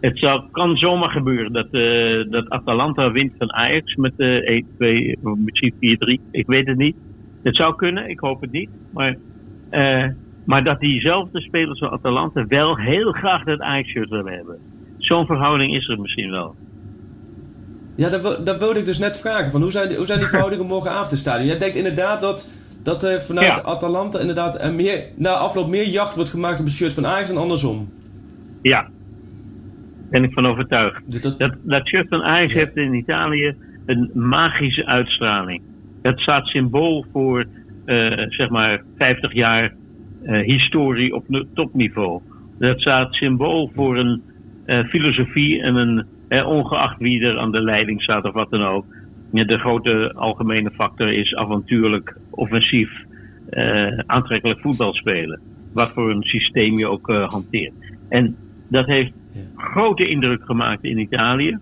[0.00, 5.20] het zou, kan zomaar gebeuren dat, uh, dat Atalanta wint van Ajax met uh, 1-2,
[5.20, 6.30] misschien 4-3.
[6.30, 6.96] Ik weet het niet.
[7.42, 8.70] Het zou kunnen, ik hoop het niet.
[8.92, 9.16] Maar,
[10.44, 14.58] maar dat diezelfde spelers van Atalanta wel heel graag dat Ajax-shirt willen hebben.
[14.98, 16.54] Zo'n verhouding is er misschien wel.
[17.98, 19.50] Ja, dat, dat wilde ik dus net vragen.
[19.50, 21.46] Van hoe, zijn die, hoe zijn die verhoudingen morgenavond in stadion?
[21.46, 22.50] Jij denkt inderdaad dat,
[22.82, 23.62] dat er vanuit ja.
[23.62, 27.30] Atalanta inderdaad er meer, na afloop meer jacht wordt gemaakt op het shirt van Ajax
[27.30, 27.88] en andersom.
[28.62, 28.88] Ja,
[30.10, 31.10] ben ik van overtuigd.
[31.10, 32.58] Dus dat, dat, dat shirt van Ajax ja.
[32.58, 33.54] heeft in Italië
[33.86, 35.62] een magische uitstraling.
[36.02, 37.46] Dat staat symbool voor
[37.86, 39.74] uh, zeg maar 50 jaar
[40.22, 41.24] uh, historie op
[41.54, 42.20] topniveau.
[42.58, 44.22] Dat staat symbool voor een
[44.66, 48.84] uh, filosofie en een, ongeacht wie er aan de leiding staat of wat dan ook.
[49.30, 52.90] De grote algemene factor is avontuurlijk, offensief,
[54.06, 55.40] aantrekkelijk voetbal spelen.
[55.74, 57.72] Wat voor een systeem je ook hanteert.
[58.08, 58.36] En
[58.68, 59.12] dat heeft
[59.56, 61.58] grote indruk gemaakt in Italië.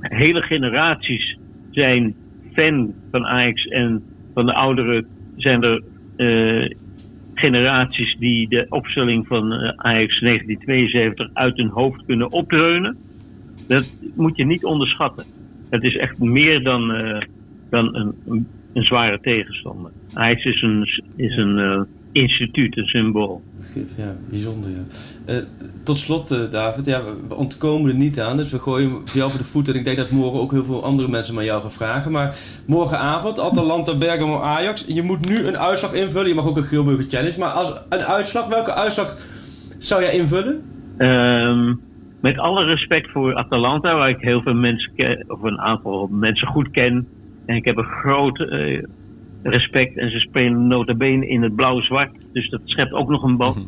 [0.00, 1.38] Hele generaties
[1.70, 2.14] zijn
[2.52, 4.02] fan van Ajax en
[4.34, 5.82] van de ouderen zijn er
[6.16, 6.70] uh,
[7.34, 12.96] generaties die de opstelling van Ajax 1972 uit hun hoofd kunnen opdreunen.
[13.66, 15.24] Dat moet je niet onderschatten.
[15.70, 17.20] Het is echt meer dan, uh,
[17.70, 19.90] dan een, een, een, zware tegenstander.
[20.14, 21.80] Ajax is een, is een uh,
[22.12, 23.42] instituut, een symbool.
[23.96, 24.70] Ja, bijzonder.
[24.70, 25.34] Ja.
[25.34, 25.42] Uh,
[25.82, 29.38] tot slot, uh, David, ja, we ontkomen er niet aan, dus we gooien jou voor
[29.38, 29.68] de voet.
[29.68, 32.12] En ik denk dat morgen ook heel veel andere mensen maar jou gaan vragen.
[32.12, 32.36] Maar
[32.66, 34.84] morgenavond, Atalanta, Bergamo, Ajax.
[34.88, 36.28] Je moet nu een uitslag invullen.
[36.28, 37.38] Je mag ook een Geelburger Challenge.
[37.38, 39.16] Maar als een uitslag, welke uitslag
[39.78, 40.62] zou jij invullen?
[40.98, 41.80] Um,
[42.22, 46.46] met alle respect voor Atalanta, waar ik heel veel mensen ken, of een aantal mensen
[46.46, 47.06] goed ken.
[47.46, 48.82] En ik heb een groot uh,
[49.42, 49.96] respect.
[49.96, 52.32] En ze spelen nota bene in het blauw-zwart.
[52.32, 53.66] Dus dat schept ook nog een band.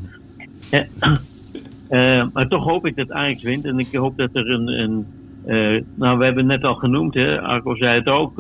[0.71, 3.65] uh, maar toch hoop ik dat Ajax wint.
[3.65, 4.69] En ik hoop dat er een...
[4.69, 5.07] een
[5.47, 7.41] uh, nou, we hebben het net al genoemd, hè.
[7.41, 8.35] Arco zei het ook.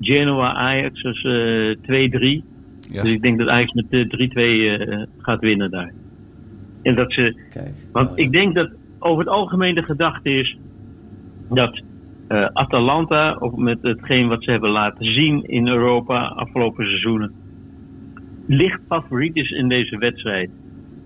[0.00, 1.80] Genoa Ajax is 2-3.
[2.80, 3.02] Ja.
[3.02, 5.92] Dus ik denk dat Ajax met 3-2 gaat winnen daar.
[6.82, 7.34] En dat ze...
[7.50, 8.24] Kijk, want ja.
[8.24, 8.70] ik denk dat
[9.02, 10.56] over het algemeen de gedachte is...
[11.48, 11.82] dat
[12.28, 17.32] uh, Atalanta, ook met hetgeen wat ze hebben laten zien in Europa afgelopen seizoenen,
[18.46, 20.50] licht favoriet is in deze wedstrijd.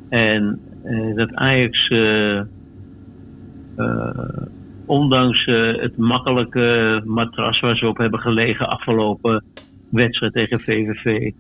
[0.09, 2.41] En uh, dat Ajax, uh,
[4.87, 5.45] ondanks
[5.81, 9.45] het makkelijke matras waar ze op hebben gelegen afgelopen
[9.91, 11.33] wedstrijd tegen VVV,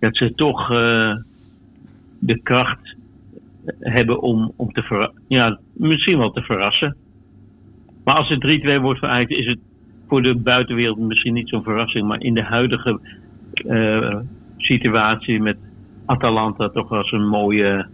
[0.00, 0.68] dat ze toch
[2.18, 2.96] de kracht
[3.80, 6.96] hebben om, om te ja, misschien wel te verrassen.
[8.04, 9.58] Maar als het 3-2 wordt voor is het
[10.08, 12.06] voor de buitenwereld misschien niet zo'n verrassing.
[12.06, 13.00] Maar in de huidige
[13.66, 14.16] uh,
[14.56, 15.56] situatie met
[16.06, 17.86] Atalanta toch als een mooie.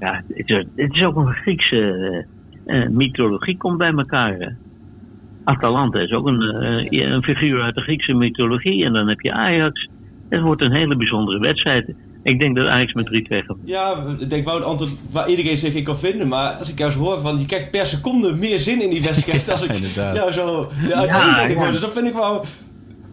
[0.00, 2.26] Ja, het is, het is ook een Griekse
[2.66, 4.56] uh, mythologie komt bij elkaar.
[5.44, 6.42] Atalanta is ook een,
[7.12, 8.84] een figuur uit de Griekse mythologie.
[8.84, 9.88] En dan heb je Ajax.
[10.28, 11.94] Het wordt een hele bijzondere wedstrijd.
[12.22, 13.56] Ik denk dat Ajax met 3-2 gaat.
[13.64, 16.28] Ja, ik denk wel een antwoord waar iedereen zich in kan vinden.
[16.28, 19.02] Maar als ik jou zo hoor, van, je krijgt per seconde meer zin in die
[19.08, 19.50] wedstrijd.
[19.50, 21.70] als ik jou zo ja, ja, ja.
[21.70, 22.44] Dus dat vind ik wel...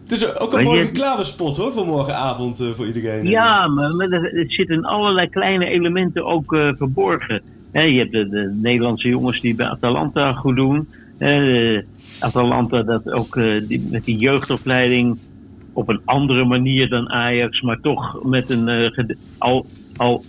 [0.02, 3.26] Het is ook een mooie reclamespot hoor, voor morgenavond uh, voor iedereen.
[3.26, 7.42] Ja, maar, maar er zitten allerlei kleine elementen ook uh, verborgen.
[7.72, 10.88] He, je hebt de, de, Nederlandse jongens die bij Atalanta goed doen.
[11.18, 11.82] He,
[12.20, 15.18] Atalanta dat ook uh, die, met die jeugdopleiding
[15.72, 19.08] op een andere manier dan Ajax, maar toch met een uh,
[19.38, 19.66] al,
[19.96, 20.24] al,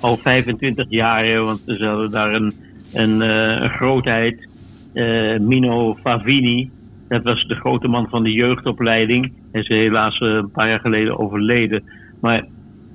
[0.00, 2.52] al 25 jaar, want ze hadden daar een,
[2.92, 4.48] een, uh, een grootheid.
[4.94, 6.70] Uh, Mino Favini,
[7.08, 9.32] dat was de grote man van de jeugdopleiding.
[9.52, 11.82] Hij is helaas een paar jaar geleden overleden.
[12.20, 12.46] Maar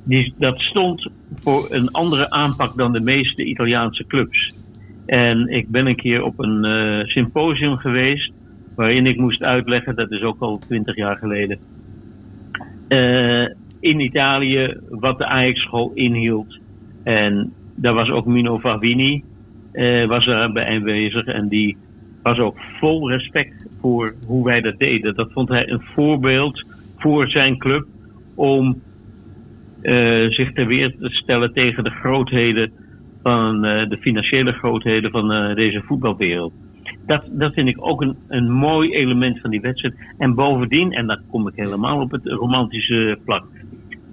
[0.03, 1.09] die, dat stond
[1.41, 4.55] voor een andere aanpak dan de meeste Italiaanse clubs.
[5.05, 8.31] En ik ben een keer op een symposium geweest
[8.79, 11.59] waarin ik moest uitleggen, dat is ook al twintig jaar geleden,
[13.79, 16.59] in Italië wat de Ajax-school inhield.
[17.03, 19.23] En daar was ook Mino Favini
[19.73, 21.77] uh, was bij aanwezig en die
[22.23, 25.15] was ook vol respect voor hoe wij dat deden.
[25.15, 26.65] Dat vond hij een voorbeeld
[26.97, 27.85] voor zijn club
[28.35, 28.81] om
[29.81, 32.71] uh, zich ter weer te stellen tegen de grootheden
[33.21, 36.53] van de financiële grootheden van deze voetbalwereld
[37.05, 39.95] dat, dat vind ik ook een, een mooi element van die wedstrijd.
[40.17, 43.45] En bovendien, en dan kom ik helemaal op het romantische vlak.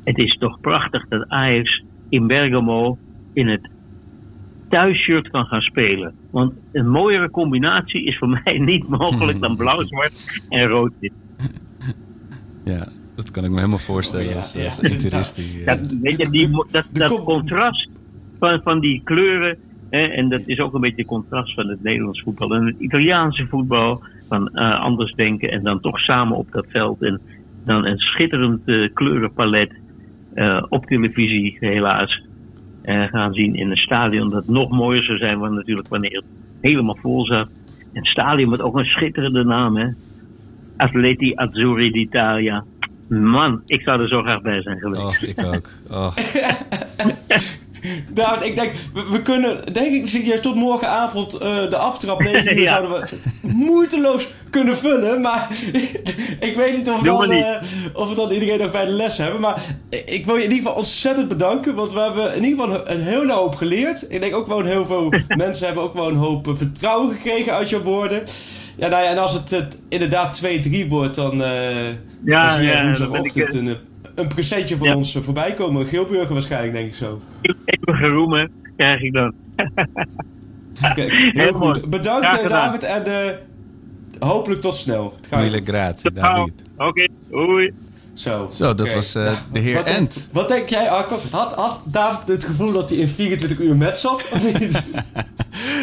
[0.04, 2.98] Het is toch prachtig dat Ajax in Bergamo
[3.32, 3.68] in het
[4.68, 6.14] thuisshirt kan gaan spelen.
[6.30, 11.12] Want een mooiere combinatie is voor mij niet mogelijk dan blauw-zwart en rood-wit.
[12.64, 14.64] Ja, dat kan ik me helemaal voorstellen oh, ja, als, ja.
[14.64, 17.88] als Dat, weet je, die, dat, dat contrast
[18.38, 19.58] van, van die kleuren
[20.04, 23.46] en dat is ook een beetje het contrast van het Nederlands voetbal en het Italiaanse
[23.46, 24.02] voetbal.
[24.28, 27.02] Van eh, anders denken en dan toch samen op dat veld.
[27.02, 27.20] En
[27.64, 29.72] dan een schitterend eh, kleurenpalet
[30.34, 32.24] eh, op televisie, helaas.
[32.84, 35.38] gaan zien in een stadion dat nog mooier zou zijn.
[35.38, 36.24] Want natuurlijk wanneer het
[36.60, 37.50] helemaal vol zat.
[37.92, 39.88] Een stadion met ook een schitterende naam, hè.
[40.76, 42.64] Atleti Azzurri d'Italia.
[43.08, 45.22] Man, ik zou er zo graag bij zijn geweest.
[45.22, 45.68] Oh, ik ook.
[45.90, 46.16] Oh.
[48.12, 52.56] David, ik denk, we, we kunnen, denk ik, serieus tot morgenavond eh, de aftrap 9
[52.56, 52.70] uur Ja.
[52.70, 53.06] zouden we
[53.52, 55.20] moeiteloos kunnen vullen.
[55.20, 55.48] Maar
[56.48, 57.56] ik weet niet of, we Doe dan, eh,
[57.92, 59.40] of we dan iedereen nog bij de les hebben.
[59.40, 59.62] Maar
[60.04, 61.74] ik wil je in ieder geval ontzettend bedanken.
[61.74, 64.04] Want we hebben in ieder geval een hele hoop geleerd.
[64.08, 65.12] Ik denk ook gewoon heel veel
[65.44, 68.22] mensen hebben ook wel een hoop eh, vertrouwen gekregen uit je woorden.
[68.76, 71.86] Ja, nou ja, en als het eh, inderdaad 2-3 wordt, dan, eh
[72.24, 73.74] Ja, dan zie je ja, woensdagochtend ben ik, eh, een, eh,
[74.14, 74.96] een presentje van Ja.
[74.96, 75.86] ons eh, voorbij komen.
[75.86, 77.20] Geelburger waarschijnlijk, denk ik zo.
[77.64, 79.34] Eeuwige roemen krijg ik dan.
[80.90, 81.60] Oké, heel Heel goed.
[81.60, 81.80] mooi.
[81.88, 82.64] Bedankt Graag eh, gedaan.
[82.66, 85.14] David en eh, hopelijk tot snel.
[85.36, 86.52] Mille grazie, David.
[86.76, 87.72] Oké, oei.
[88.16, 91.18] Zo, Zo, dat was eh, de heer Wat denk, wat denk jij, Arco?
[91.30, 94.14] Had, had David het gevoel dat hij in 24 uur met zat?
[94.32, 94.82] Of niet?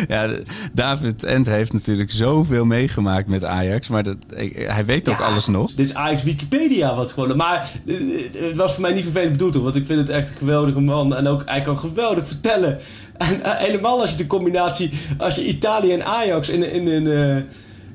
[0.08, 0.30] Ja,
[0.74, 3.88] David Ent heeft natuurlijk zoveel meegemaakt met Ajax.
[3.88, 4.16] Maar dat,
[4.56, 5.26] hij weet ook Ja.
[5.26, 5.72] alles nog.
[5.74, 7.38] Dit is Ajax Wikipedia wat gewoon.
[7.38, 7.96] Maar eh,
[8.34, 9.56] het was voor mij niet vervelend bedoeld.
[9.56, 11.16] Want ik vind het echt een geweldige man.
[11.16, 12.80] En ook hij kan geweldig vertellen.
[13.18, 14.92] En eh, helemaal als je de combinatie.
[15.18, 17.36] Als je Italië en Ajax in, in, in, eh,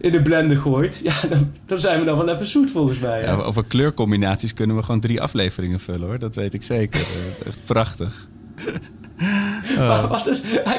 [0.01, 1.01] in de blender gooit.
[1.03, 3.22] Ja, dan, dan zijn we dan wel even zoet volgens mij.
[3.22, 6.18] Ja, over kleurcombinaties kunnen we gewoon drie afleveringen vullen hoor.
[6.18, 7.01] Dat weet ik zeker.
[7.40, 8.28] Eh, Echt prachtig.
[9.78, 10.22] Maar wat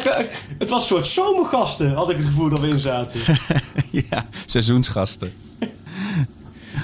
[0.04, 0.26] kan-
[0.58, 3.20] het was een soort zomergasten, had ik het gevoel dat we in zaten.
[4.10, 5.32] ja, seizoensgasten.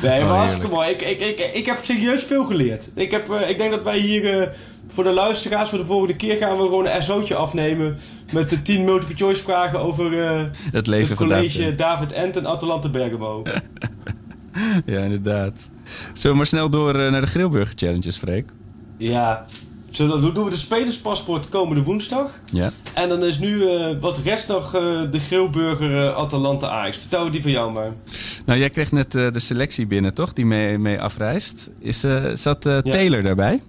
[0.02, 0.90] Nee, maar Oh, hartstikke mooi.
[0.90, 2.88] Ik, ik, ik, ik heb serieus veel geleerd.
[2.96, 4.48] Ik, heb, eh, ik denk dat wij hier eh,
[4.96, 7.98] voor de luisteraars, voor de volgende keer gaan we gewoon een SO'tje afnemen.
[8.32, 10.42] Met de 10 multiple choice vragen over eh,
[10.72, 11.78] Het leven het van college David.
[11.78, 13.44] David Ent en Atalanta Bergamo.
[14.86, 15.70] Ja, inderdaad.
[16.14, 18.50] Zullen we maar snel door eh, naar de Grillburger Challenges, Freek?
[18.98, 19.46] ja.
[19.98, 22.40] Dan doen we de spelerspaspoort komende woensdag.
[22.52, 22.72] Ja.
[22.94, 24.72] En dan is nu, eh, wat rest nog,
[25.12, 26.98] de grillburger Atalanta Ajax.
[26.98, 27.94] Vertel die van jou maar.
[28.46, 30.34] Nou, jij kreeg net de selectie binnen, toch?
[30.34, 31.70] Die mee, mee afreist.
[31.80, 32.00] Is,
[32.34, 32.82] zat Ja.
[32.82, 33.62] Taylor daarbij?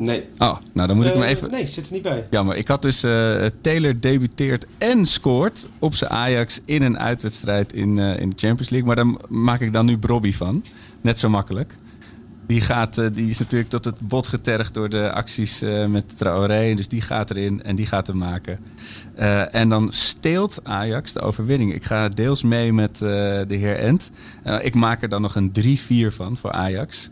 [0.00, 0.28] Nee.
[0.38, 1.50] Oh, nou dan moet ik hem Eh, even...
[1.50, 2.26] Nee, zit er niet bij.
[2.30, 7.72] Jammer, ik had dus eh, Taylor debuteert en scoort op zijn Ajax in een uitwedstrijd
[7.72, 8.86] in, eh, in de Champions League.
[8.86, 10.64] Maar daar maak ik dan nu Brobby van.
[11.00, 11.74] Net zo makkelijk.
[12.46, 16.74] Die, gaat, die is natuurlijk tot het bot getergd door de acties met Traoré.
[16.74, 18.58] Dus die gaat erin en die gaat hem maken.
[19.50, 21.74] En dan steelt Ajax de overwinning.
[21.74, 24.10] Ik ga deels mee met de heer Ent.
[24.62, 27.10] Ik maak er dan nog een 3-4 van voor Ajax.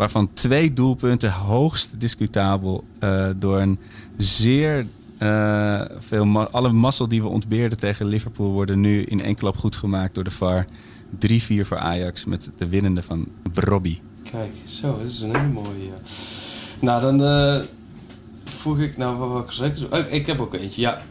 [0.00, 3.78] Waarvan twee doelpunten hoogst discutabel eh, door een
[4.16, 4.86] zeer
[5.18, 6.50] eh, veel...
[6.50, 10.24] alle mazzel die we ontbeerden tegen Liverpool worden nu in één klap goed gemaakt door
[10.24, 10.66] de VAR.
[10.66, 10.66] 3-4
[11.46, 13.98] voor Ajax met de winnende van Brobby.
[14.30, 15.90] Kijk, zo, dat is een hele mooie.
[16.80, 17.60] Nou, dan eh
[18.44, 19.92] vroeg ik, nou, wat ik zeggen?
[19.92, 21.02] Oh, ik heb ook eentje, ja.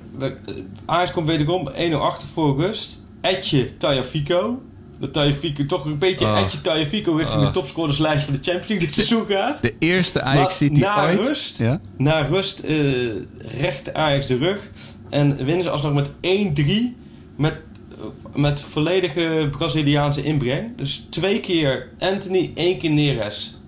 [0.86, 3.06] Ajax komt wederom 1-0 achter voor rust.
[3.22, 4.62] Etje Tajafico.
[5.00, 6.40] Dat Tajafico toch een beetje Oh.
[6.40, 7.46] Etje Tajafico richting Oh.
[7.48, 9.62] de topscorerslijst van de Champions League dit seizoen gaat.
[9.62, 11.20] De eerste Ajax City na ooit.
[11.20, 11.58] rust?
[11.58, 11.82] Ja?
[11.98, 12.78] Na rust eh
[13.60, 14.70] recht Ajax de rug.
[15.10, 16.96] En winnen ze alsnog met 1-3.
[17.36, 17.54] Met,
[18.36, 20.78] met volledige Braziliaanse inbreng.
[20.78, 23.59] Dus twee keer Anthony, één keer Neres.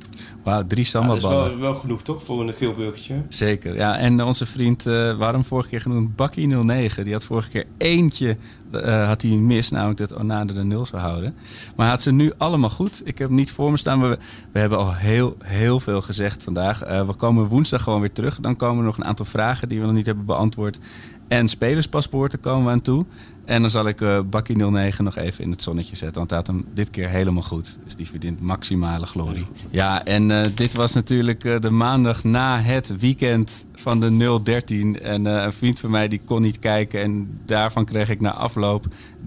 [0.44, 3.16] Wauw, drie Ja, dat is wel, wel genoeg toch voor een geel burgertje?
[3.30, 3.98] Zeker, ja.
[3.98, 8.38] En onze vriend, eh waarom vorige keer genoemd, Bakkie09, die had vorige keer eentje,
[8.72, 11.36] eh, had hij mis, namelijk dat Onade de nul zou houden.
[11.76, 13.02] Maar had ze nu allemaal goed.
[13.06, 14.18] Ik heb niet voor me staan, maar we,
[14.52, 16.84] we hebben al heel, heel veel gezegd vandaag.
[16.84, 18.40] Eh, we komen woensdag gewoon weer terug.
[18.40, 20.80] Dan komen er nog een aantal vragen die we nog niet hebben beantwoord.
[21.28, 23.06] En spelerspaspoorten komen we aan toe.
[23.46, 26.18] En dan zal ik eh Bakkie09 nog even in het zonnetje zetten.
[26.18, 27.78] Want hij had hem dit keer helemaal goed.
[27.84, 29.46] Dus die verdient maximale glorie.
[29.70, 35.02] Ja, en eh, dit was natuurlijk eh, de maandag na het weekend van de 013.
[35.02, 37.02] En een vriend van mij die kon niet kijken.
[37.02, 38.86] En daarvan kreeg ik na afloop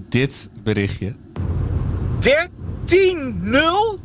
[0.09, 1.15] dit berichtje.
[2.21, 4.01] 13-0?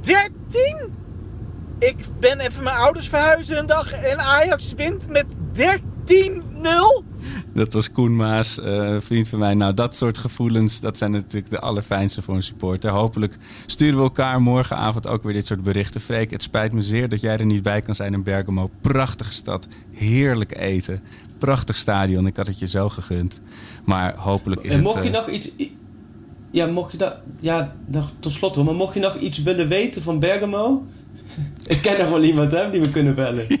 [0.00, 1.00] 13?
[1.78, 7.11] Ik ben even mijn ouders verhuizen een dag en Ajax wint met 13-0?
[7.54, 9.54] Dat was Koen Maas, een vriend van mij.
[9.54, 12.90] Nou, dat soort gevoelens, dat zijn natuurlijk de allerfijnste voor een supporter.
[12.90, 16.00] Hopelijk sturen we elkaar morgenavond ook weer dit soort berichten.
[16.00, 18.70] Freek, het spijt me zeer dat jij er niet bij kan zijn in Bergamo.
[18.80, 21.00] Prachtige stad, heerlijk eten,
[21.38, 22.26] prachtig stadion.
[22.26, 23.40] Ik had het je zo gegund.
[23.84, 24.86] Maar hopelijk is en het...
[24.86, 25.50] mocht je eh, nog iets...
[26.50, 27.16] Ja, mocht je dat...
[27.40, 28.64] Ja, nog tot slot hoor.
[28.64, 30.86] Maar mocht je nog iets willen weten van Bergamo...
[31.66, 33.46] ik ken nog wel iemand hè, die we kunnen bellen.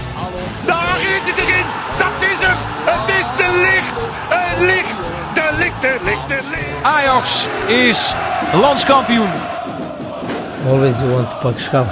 [5.81, 6.83] De licht, de licht, de licht.
[6.83, 8.13] Ajax is
[8.53, 9.29] landskampioen.
[10.67, 11.87] Always you want to pak schap.